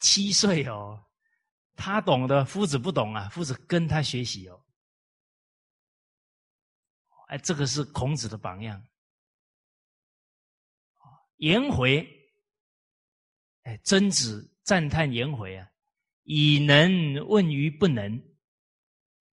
[0.00, 1.02] 七岁哦，
[1.76, 3.28] 他懂的，夫子不懂啊。
[3.28, 4.64] 夫子跟他学习哦。
[7.28, 8.84] 哎，这个是孔子的榜样。
[11.36, 12.06] 颜回，
[13.62, 15.70] 哎，曾子赞叹颜回啊，
[16.24, 18.20] 以能问于不能，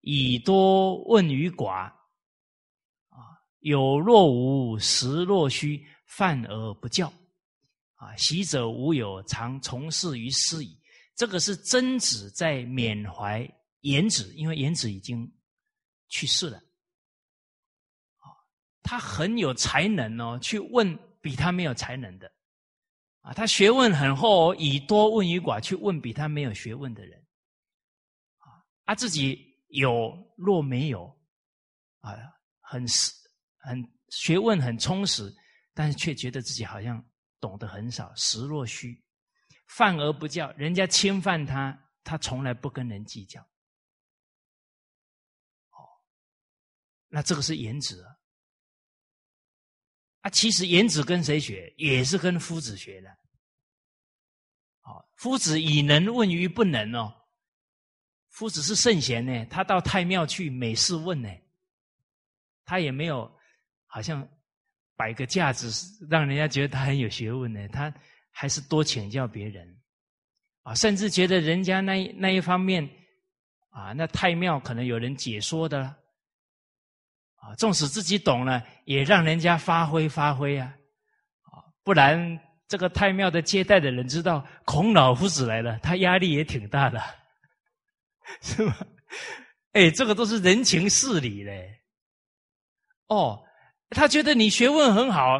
[0.01, 1.93] 以多问于寡，
[3.09, 7.13] 啊，有若无，实若虚，犯而不教。
[8.01, 10.75] 啊，习者无有，常从事于师矣。
[11.15, 13.47] 这个是曾子在缅怀
[13.83, 15.31] 颜子，因为颜子已经
[16.09, 16.59] 去世了。
[18.83, 22.33] 他很有才能哦，去问比他没有才能的。
[23.21, 27.21] 啊，他学问很厚，以多问于寡，去问比他没有学问的人。
[28.39, 31.05] 啊，他自己有若没有，
[32.01, 32.17] 啊，
[32.61, 32.83] 很
[33.59, 35.31] 很学问很充实，
[35.75, 37.05] 但是却觉得自己好像。
[37.41, 39.03] 懂得很少，实若虚，
[39.67, 43.41] 犯而不教，人家侵犯他，他从来不跟人计较。
[45.71, 45.81] 哦，
[47.09, 48.17] 那这个是颜子啊。
[50.21, 51.73] 啊，其实颜子跟谁学？
[51.79, 53.11] 也是跟夫子学的。
[54.83, 57.27] 哦，夫子以能问于不能哦。
[58.29, 61.29] 夫子是圣贤呢，他到太庙去每事问呢，
[62.67, 63.35] 他也没有
[63.87, 64.29] 好像。
[65.01, 65.71] 摆个架子，
[66.11, 67.67] 让人家觉得他很有学问呢。
[67.69, 67.91] 他
[68.31, 69.67] 还是多请教别人，
[70.63, 72.87] 啊，甚至觉得人家那那一方面，
[73.71, 75.81] 啊，那太庙可能有人解说的，
[77.37, 80.67] 啊，纵使自己懂了，也让人家发挥发挥啊，
[81.45, 87.03] 啊，不然这个太庙的接待的人知道孔老夫子来了，他压力也挺大的，
[88.43, 88.77] 是吗？
[89.73, 91.81] 哎，这个都是人情事理嘞，
[93.07, 93.43] 哦。
[93.91, 95.39] 他觉得你学问很好，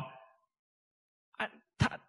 [1.37, 1.49] 啊，
[1.79, 2.01] 他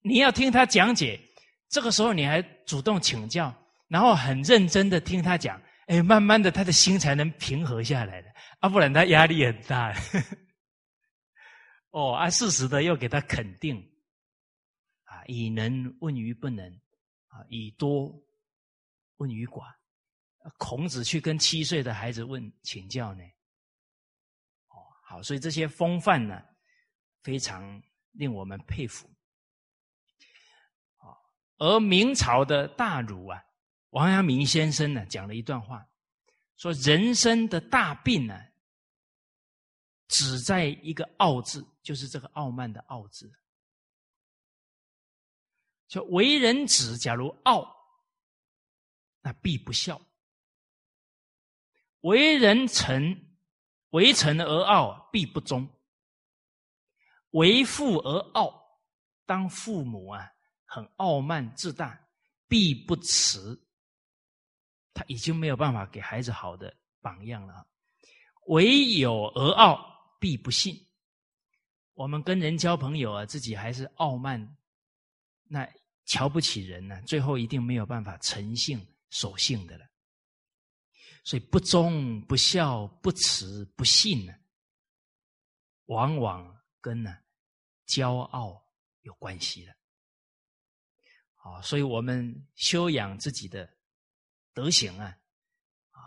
[0.00, 1.20] 你要听他讲解，
[1.68, 3.54] 这个时候你还主动请教，
[3.88, 8.28] 然后很认真的听他讲，哎，慢慢的他的心才能平和下来的，
[8.60, 9.94] 啊，不然他压力很大。
[11.92, 13.76] 哦，啊，适时的要给他肯定，
[15.04, 16.66] 啊，以能问于不能，
[17.28, 18.14] 啊，以多
[19.16, 19.64] 问于寡，
[20.58, 23.22] 孔子去跟七岁的孩子问请教呢。
[25.08, 26.38] 好，所以这些风范呢，
[27.22, 27.82] 非常
[28.12, 29.08] 令我们佩服。
[31.56, 33.42] 而明朝的大儒啊，
[33.88, 35.88] 王阳明先生呢，讲了一段话，
[36.58, 38.38] 说人生的大病呢，
[40.08, 43.32] 只在一个“傲”字，就是这个傲慢的“傲”字。
[45.86, 47.74] 就为人子，假如傲，
[49.22, 49.98] 那必不孝；
[52.02, 53.24] 为人臣。
[53.90, 55.66] 为臣而傲，必不忠；
[57.30, 58.80] 为父而傲，
[59.24, 60.30] 当父母啊，
[60.64, 61.98] 很傲慢自大，
[62.46, 63.58] 必不慈。
[64.92, 67.66] 他已经没有办法给孩子好的榜样了。
[68.48, 70.74] 唯有而傲，必不信。
[71.94, 74.56] 我们跟人交朋友啊，自己还是傲慢，
[75.44, 75.68] 那
[76.04, 79.84] 瞧不起人呢，最后一定没有办法诚信守信的了。
[81.28, 84.32] 所以不忠不孝不慈不信呢，
[85.84, 87.18] 往往跟呢
[87.86, 88.66] 骄傲
[89.02, 89.74] 有关系了。
[91.34, 93.70] 啊，所以我们修养自己的
[94.54, 95.18] 德行啊，
[95.90, 96.00] 啊，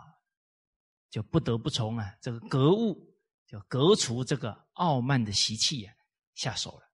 [1.08, 3.16] 就不得不从啊这个格物，
[3.46, 5.94] 就革除这个傲慢的习气啊
[6.34, 6.92] 下手了。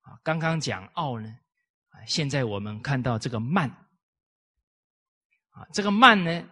[0.00, 1.28] 啊，刚刚讲傲呢，
[1.90, 3.85] 啊，现在我们看到这个慢，
[5.56, 6.46] 啊，这个慢呢，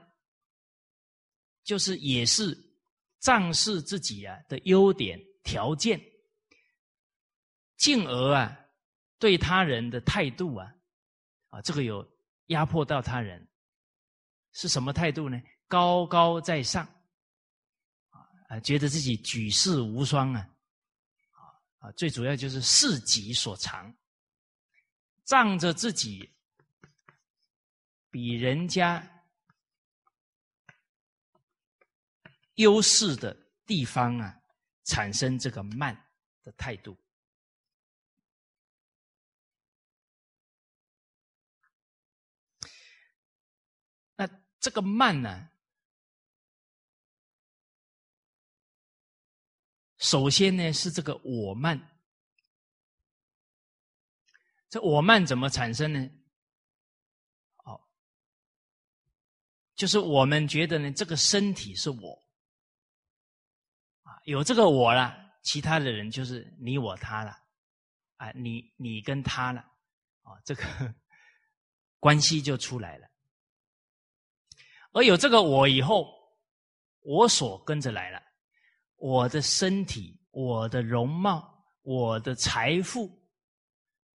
[1.63, 2.57] 就是也是
[3.21, 6.01] 仗势自己啊的优点条件，
[7.77, 8.59] 进而啊
[9.19, 10.75] 对他人的态度啊，
[11.51, 12.03] 啊，这个有
[12.47, 13.47] 压迫到他人，
[14.53, 15.39] 是什么态度呢？
[15.69, 16.87] 高高在上，
[18.49, 20.49] 啊，觉得自己举世无双啊。
[21.81, 23.95] 啊，最主要就是事己所长，
[25.27, 26.34] 仗着自己
[28.15, 29.05] 比人家
[32.55, 33.35] 优势的
[33.67, 34.41] 地方啊，
[34.85, 35.93] 产生这个慢
[36.41, 36.97] 的态度。
[44.15, 44.25] 那
[44.61, 45.51] 这个慢呢？
[49.99, 51.99] 首先呢，是这个我慢。
[54.69, 56.24] 这我慢怎么产生呢？
[59.75, 62.23] 就是我们觉得呢，这个身体是我
[64.03, 67.37] 啊，有这个我了，其他的人就是你我他了，
[68.17, 69.61] 啊，你你跟他了，
[70.23, 70.63] 啊，这个
[71.99, 73.09] 关系就出来了。
[74.93, 76.15] 而有这个我以后，
[77.01, 78.23] 我所跟着来了。
[78.97, 83.11] 我的身体、我的容貌、我的财富，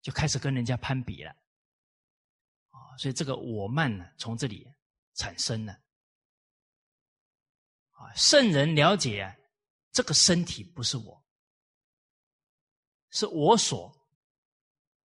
[0.00, 1.30] 就开始跟人家攀比了，
[2.70, 2.96] 啊！
[2.96, 4.72] 所以这个我慢呢，从这里
[5.18, 5.72] 产生了。
[7.90, 9.36] 啊，圣人了解啊，
[9.92, 11.22] 这个身体不是我，
[13.10, 13.92] 是我所，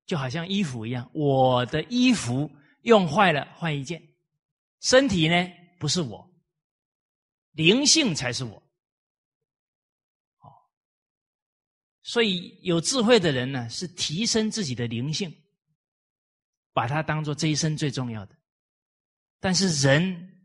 [0.06, 4.02] 就好像衣服一样，我的衣服用坏了换一件，
[4.82, 5.36] 身体呢
[5.80, 6.30] 不是我，
[7.52, 8.62] 灵性才是我。
[12.02, 15.32] 所以，有智慧的人呢，是提升自己的灵性，
[16.74, 18.39] 把它当做这一生最重要的。
[19.40, 20.02] 但是，人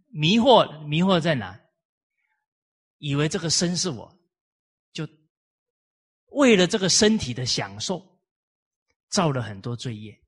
[0.08, 1.60] 迷惑，迷惑在哪？
[2.98, 4.16] 以为这个身是我，
[4.92, 5.08] 就
[6.32, 8.20] 为了这个身体的享受，
[9.08, 10.18] 造了很多罪业。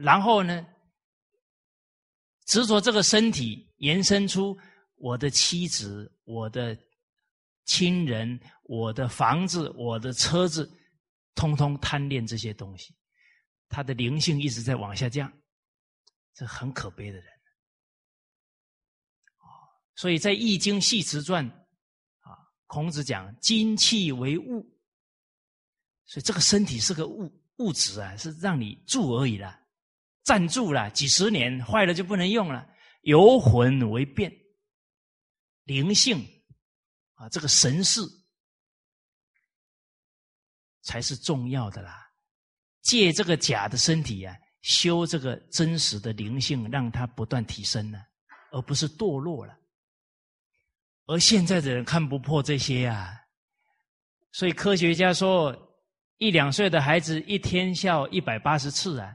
[0.00, 0.66] 然后呢，
[2.46, 4.58] 执着这个身体，延伸出
[4.96, 6.76] 我的妻子，我的。
[7.66, 10.70] 亲人，我的房子，我的车子，
[11.34, 12.94] 通通贪恋这些东西，
[13.70, 15.32] 他的灵性一直在往下降，
[16.34, 17.32] 这很可悲的人。
[19.94, 21.48] 所以在《易经系辞传》
[22.20, 22.36] 啊，
[22.66, 24.62] 孔子讲“精气为物”，
[26.04, 29.64] 所以这个身体是个物物质啊，是让你住而已啦，
[30.24, 32.68] 暂住了几十年，坏了就不能用了。
[33.02, 34.30] 有魂为变，
[35.62, 36.28] 灵性。
[37.16, 38.00] 啊，这个神事
[40.82, 42.12] 才是重要的啦！
[42.82, 47.98] 借这个假的身体啊，修这个真实的灵性，让它不断提升呢，
[48.50, 49.54] 而不是堕落了。
[51.04, 53.12] 而现在的人看不破这些啊，
[54.32, 55.54] 所以科学家说，
[56.16, 59.14] 一两岁的孩子一天笑一百八十次啊，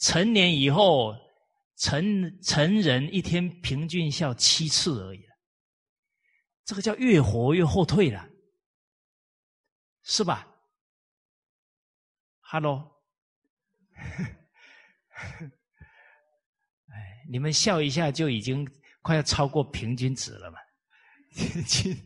[0.00, 1.14] 成年以后，
[1.76, 5.22] 成成人一天平均笑七次而已。
[6.64, 8.28] 这个叫越活越后退了，
[10.02, 10.48] 是吧
[12.40, 12.91] ？Hello，
[16.88, 18.68] 哎，你们笑一下就已经
[19.00, 20.58] 快要超过平均值了嘛？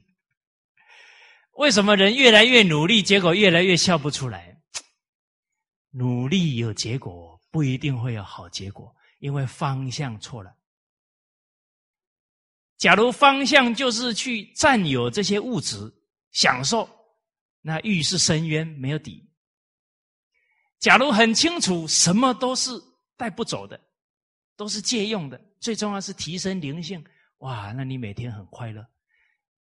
[1.55, 4.60] 为什么人越来越努力，结果越来越笑不出来？
[5.90, 10.55] 努力有结果，不一定会有好结果，因为方向错了。
[12.77, 15.78] 假如方向就是去占有这些物质
[16.32, 16.86] 享受，
[17.62, 19.25] 那欲是深渊，没有底。
[20.78, 22.70] 假如很清楚什么都是
[23.16, 23.80] 带不走的，
[24.56, 27.04] 都是借用的，最重要是提升灵性。
[27.38, 28.86] 哇，那你每天很快乐。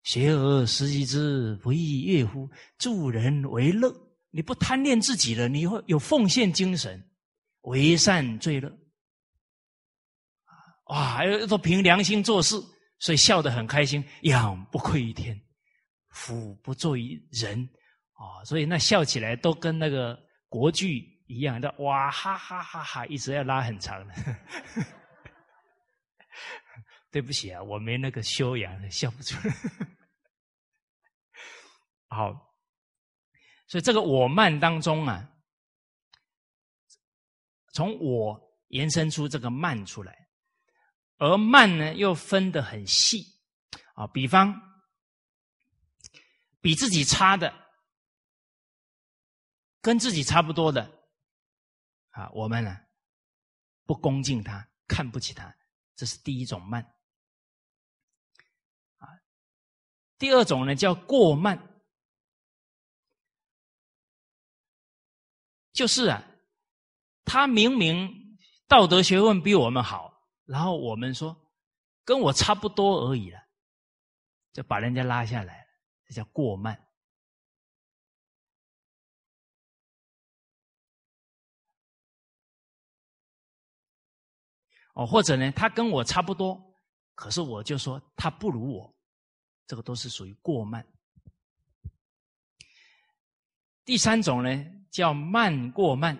[0.03, 2.49] 学而时习之，不亦说乎？
[2.77, 3.93] 助人为乐，
[4.29, 7.03] 你不贪恋自己了，你会有奉献精神，
[7.61, 8.71] 为善最乐。
[10.85, 12.55] 哇，又都凭良心做事。
[12.97, 15.39] 所以笑得很开心，仰不愧于天，
[16.09, 17.67] 俯不作于人，
[18.13, 18.41] 啊！
[18.45, 20.17] 所以那笑起来都跟那个
[20.55, 24.15] 国剧一样的，哇哈哈哈哈，一直要拉很长的。
[27.11, 29.53] 对不起啊，我没那个修养，笑不出来。
[32.07, 32.55] 好，
[33.67, 35.29] 所以这个我慢当中啊，
[37.73, 40.29] 从我延伸出这个慢出来。
[41.17, 43.25] 而慢呢，又分得很细
[43.95, 44.07] 啊。
[44.07, 44.57] 比方，
[46.61, 47.53] 比自己差的，
[49.85, 50.81] 跟自己差不多的
[52.09, 52.75] 啊，我们呢
[53.85, 55.55] 不恭敬他，看不起他，
[55.95, 56.81] 这是第一种慢。
[58.97, 59.05] 啊，
[60.17, 61.55] 第二种呢叫过慢，
[65.71, 66.25] 就是啊，
[67.23, 71.39] 他明明道德学问比我们好，然后我们说
[72.03, 73.39] 跟我差不多而已了，
[74.51, 75.67] 就把人家拉下来了，
[76.07, 76.84] 这叫过慢。
[84.95, 86.59] 哦，或者呢，他跟我差不多，
[87.15, 88.95] 可是我就说他不如我，
[89.67, 90.85] 这个都是属于过慢。
[93.83, 96.17] 第三种呢，叫慢过慢。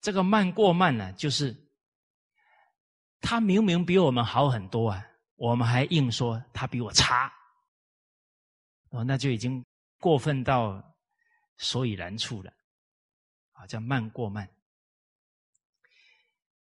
[0.00, 1.54] 这个慢过慢呢，就是
[3.20, 7.30] 他明明比我们好很多啊，我们还硬说他比我差，
[8.88, 9.62] 哦，那就已经
[9.98, 10.82] 过分到
[11.58, 12.50] 所以然处了。
[13.58, 14.48] 啊，叫慢过慢。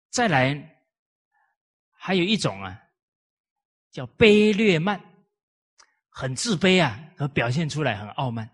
[0.10, 0.84] 再来，
[1.91, 2.82] 还有一种啊，
[3.91, 4.99] 叫卑劣慢，
[6.10, 8.49] 很自卑啊，和表现出来很傲慢。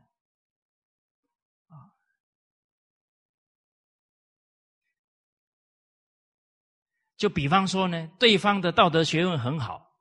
[7.16, 9.98] 就比方说呢，对方的道德学问很好，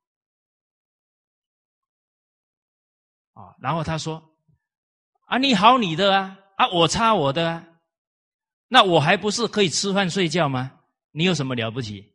[3.34, 4.36] 啊，然后他说
[5.26, 7.68] ：“啊，你好你的啊，啊，我差我的啊。”
[8.68, 10.80] 那我还不是可以吃饭睡觉吗？
[11.12, 12.12] 你有什么了不起？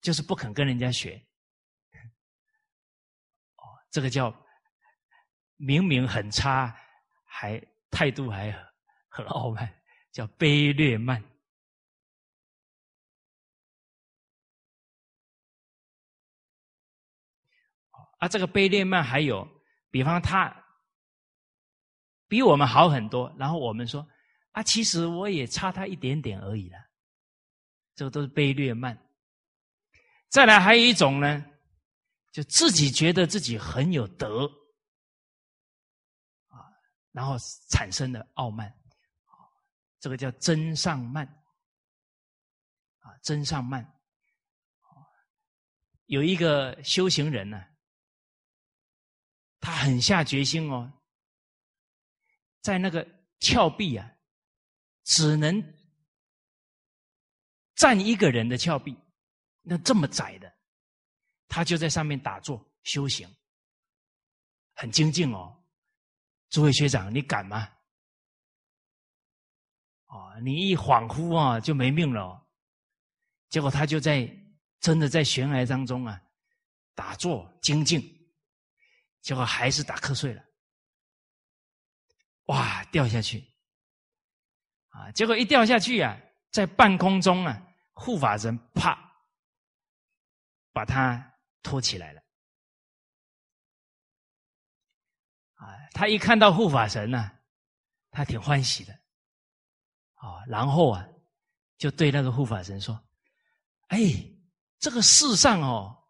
[0.00, 1.14] 就是不肯跟人家学。
[3.56, 4.34] 哦，这个叫
[5.56, 6.76] 明明很差，
[7.24, 7.60] 还
[7.90, 8.52] 态度还
[9.08, 9.72] 很傲慢，
[10.10, 11.22] 叫卑劣慢。
[18.18, 19.46] 啊，这个卑劣慢还有，
[19.90, 20.64] 比方他
[22.26, 24.04] 比我们好很多，然后我们说。
[24.56, 26.78] 啊，其实我也差他一点点而已了，
[27.94, 28.98] 这个都是卑劣慢。
[30.30, 31.44] 再来还有一种呢，
[32.32, 34.46] 就自己觉得自己很有德，
[36.46, 36.72] 啊，
[37.12, 37.36] 然后
[37.68, 38.74] 产生的傲慢，
[40.00, 41.26] 这个叫真上慢，
[43.00, 43.86] 啊，真上慢。
[46.06, 47.62] 有一个修行人呢，
[49.60, 50.90] 他很下决心哦，
[52.62, 53.06] 在那个
[53.40, 54.12] 峭壁啊。
[55.06, 55.62] 只能
[57.76, 58.96] 站一个人的峭壁，
[59.62, 60.52] 那这么窄的，
[61.46, 63.32] 他就在上面打坐修行，
[64.74, 65.64] 很精进哦。
[66.50, 67.68] 诸位学长，你敢吗？
[70.06, 72.44] 哦，你一恍惚啊，就没命了。
[73.48, 74.28] 结果他就在
[74.80, 76.20] 真的在悬崖当中啊，
[76.94, 78.02] 打坐精进，
[79.20, 80.44] 结果还是打瞌睡了，
[82.46, 83.55] 哇，掉下去。
[84.96, 85.12] 啊！
[85.12, 86.16] 结果一掉下去啊，
[86.50, 87.62] 在半空中啊，
[87.92, 88.98] 护法神啪
[90.72, 92.22] 把他托起来了。
[95.56, 97.30] 啊，他一看到护法神呢，
[98.10, 98.94] 他挺欢喜的。
[100.14, 101.06] 啊，然后啊，
[101.76, 102.98] 就对那个护法神说
[103.88, 103.98] ：“哎，
[104.78, 106.04] 这个世上哦，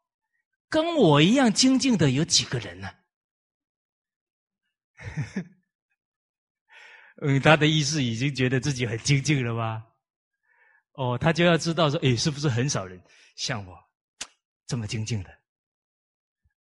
[0.69, 2.89] 跟我一样精进的有几个人呢？”
[7.23, 9.83] 嗯，他的意思已经觉得自己很精进了吧？
[10.93, 13.03] 哦，他就要知道说，哎，是不是很少人
[13.37, 13.75] 像我
[14.67, 15.31] 这么精进的？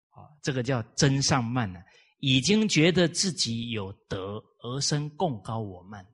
[0.09, 1.79] 啊，这个叫真上慢呢，
[2.19, 6.05] 已经觉得自己有德而生共高我慢。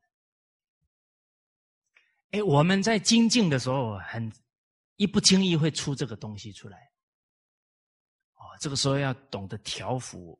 [2.32, 4.32] 哎，我们在精进的时候，很
[4.95, 6.78] 一不经意会出这个东西出来。
[8.36, 10.40] 哦，这个时候要懂得调伏。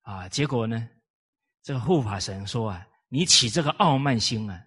[0.00, 0.88] 啊，结果呢？
[1.68, 4.66] 这个护法神说啊，你起这个傲慢心啊，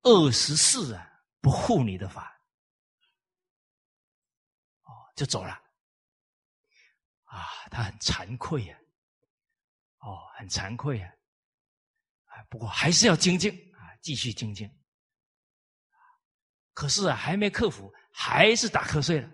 [0.00, 1.06] 二十四啊
[1.42, 2.40] 不护你的法，
[4.84, 5.50] 哦，就走了。
[7.24, 8.78] 啊，他很惭愧呀，
[9.98, 11.12] 哦，很惭愧啊，
[12.24, 14.74] 啊，不过还是要精进啊，继续精进。
[16.72, 19.30] 可是啊，还没克服，还是打瞌睡了，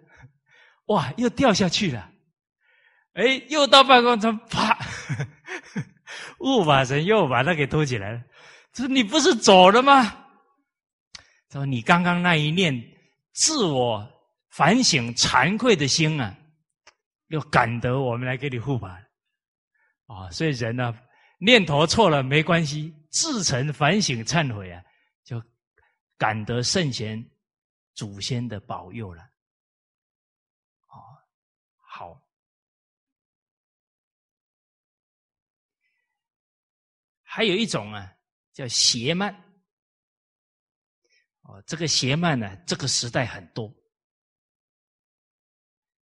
[0.87, 2.13] 哇，又掉下去了，
[3.13, 4.77] 哎，又到半空中，啪。
[6.45, 8.23] 护法神又把他给托起来了，
[8.75, 10.03] 说：“你不是走了吗？”
[11.49, 12.79] 他说：“你刚刚那一念
[13.33, 14.07] 自我
[14.51, 16.37] 反省、惭愧的心啊，
[17.29, 18.91] 又感得我们来给你护法
[20.07, 20.31] 啊！
[20.31, 20.95] 所以人呢，
[21.39, 24.83] 念头错了没关系，自诚反省、忏悔啊，
[25.25, 25.43] 就
[26.19, 27.25] 感得圣贤
[27.95, 29.23] 祖先的保佑了。
[30.89, 31.01] 哦，
[31.79, 32.21] 好。
[37.35, 38.15] 还有一种啊，
[38.53, 39.35] 叫邪慢。
[41.43, 43.75] 哦，这个邪慢呢，这个时代很多，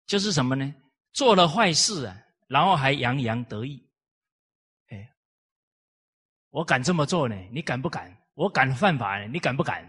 [0.05, 0.71] 就是什么呢？
[1.11, 2.15] 做了坏事啊，
[2.47, 3.83] 然后还洋洋得意。
[4.89, 5.11] 哎，
[6.51, 8.15] 我敢这么做呢，你敢不敢？
[8.35, 9.83] 我敢犯法呢，你敢不敢？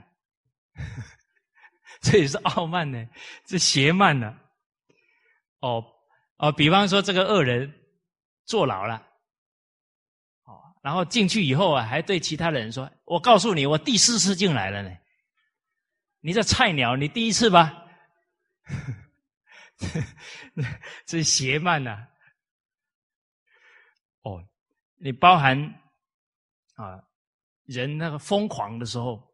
[2.00, 3.06] 这也是傲慢呢，
[3.44, 4.34] 这邪慢呢。
[5.60, 5.84] 哦
[6.38, 7.70] 哦，比方说这个恶人
[8.46, 9.06] 坐牢了，
[10.85, 14.94] 然后进去以后啊，还对其他人说：“我告诉你，我第四次进来了呢。”
[16.20, 17.73] 你这菜鸟，你第一次吧？
[21.06, 22.06] 这邪慢呐！
[24.24, 24.47] 哦，
[24.97, 25.59] 你包含
[26.74, 27.02] 啊，
[27.65, 29.27] 人那个疯狂的时候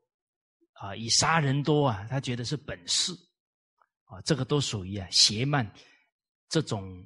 [0.74, 3.12] 啊，以杀人多啊，他觉得是本事
[4.05, 5.68] 啊，这个都属于啊邪慢
[6.48, 7.05] 这种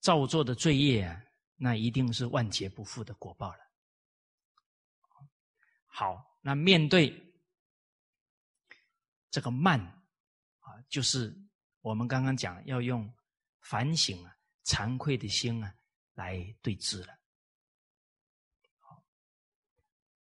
[0.00, 1.18] 造作的罪业啊，
[1.62, 3.60] 那一定是万劫不复的果报了。
[5.86, 7.32] 好，那面对。
[9.30, 9.80] 这个慢
[10.58, 11.34] 啊，就是
[11.80, 13.10] 我们刚刚讲要用
[13.60, 15.74] 反省啊、惭愧的心啊
[16.12, 17.18] 来对治了。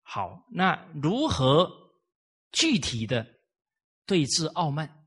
[0.03, 1.91] 好，那如何
[2.53, 3.41] 具体的
[4.07, 5.00] 对治傲慢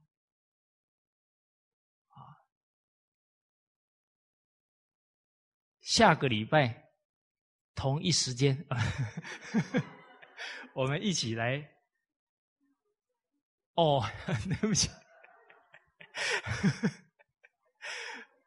[5.95, 6.75] 下个礼拜
[7.75, 8.65] 同一时间，
[10.73, 11.63] 我们一起来。
[13.75, 14.89] 哦， 对不起，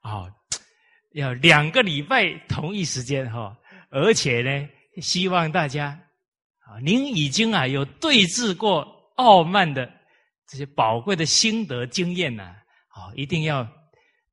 [0.00, 0.28] 好，
[1.14, 3.56] 要两个礼拜同一时间哈，
[3.90, 4.68] 而且呢，
[5.00, 5.90] 希望大家
[6.58, 8.82] 啊，您已经啊有对峙过
[9.18, 9.88] 傲慢的
[10.48, 12.42] 这些宝贵的心得经验呢，
[12.88, 13.68] 啊，一定要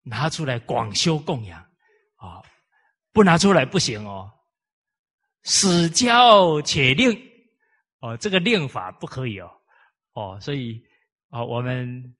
[0.01, 1.59] 拿出来广修供养
[2.17, 2.41] 啊，
[3.13, 4.29] 不拿出来不行哦，
[5.43, 7.15] 死教且令
[7.99, 9.49] 哦，这个令法不可以哦。
[10.13, 10.83] 哦，所以
[11.29, 12.15] 啊，我们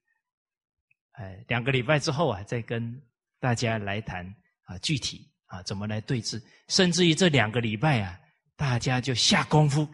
[1.13, 3.01] 哎两个礼拜之后啊，再跟
[3.39, 4.25] 大家来谈
[4.65, 8.19] 啊，具体啊怎么来对峙，甚至于这两个礼拜啊，
[8.55, 9.87] 大家就下功夫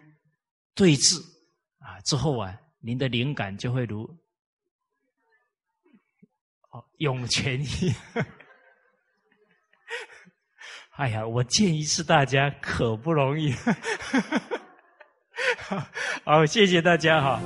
[0.75, 1.19] 对峙
[1.79, 4.03] 啊，之后啊，您的灵感就会如
[6.71, 8.25] 哦涌泉一样。
[10.99, 13.55] 哎呀，我见一次大家可不容易。
[16.25, 17.39] 好，谢谢大家哈。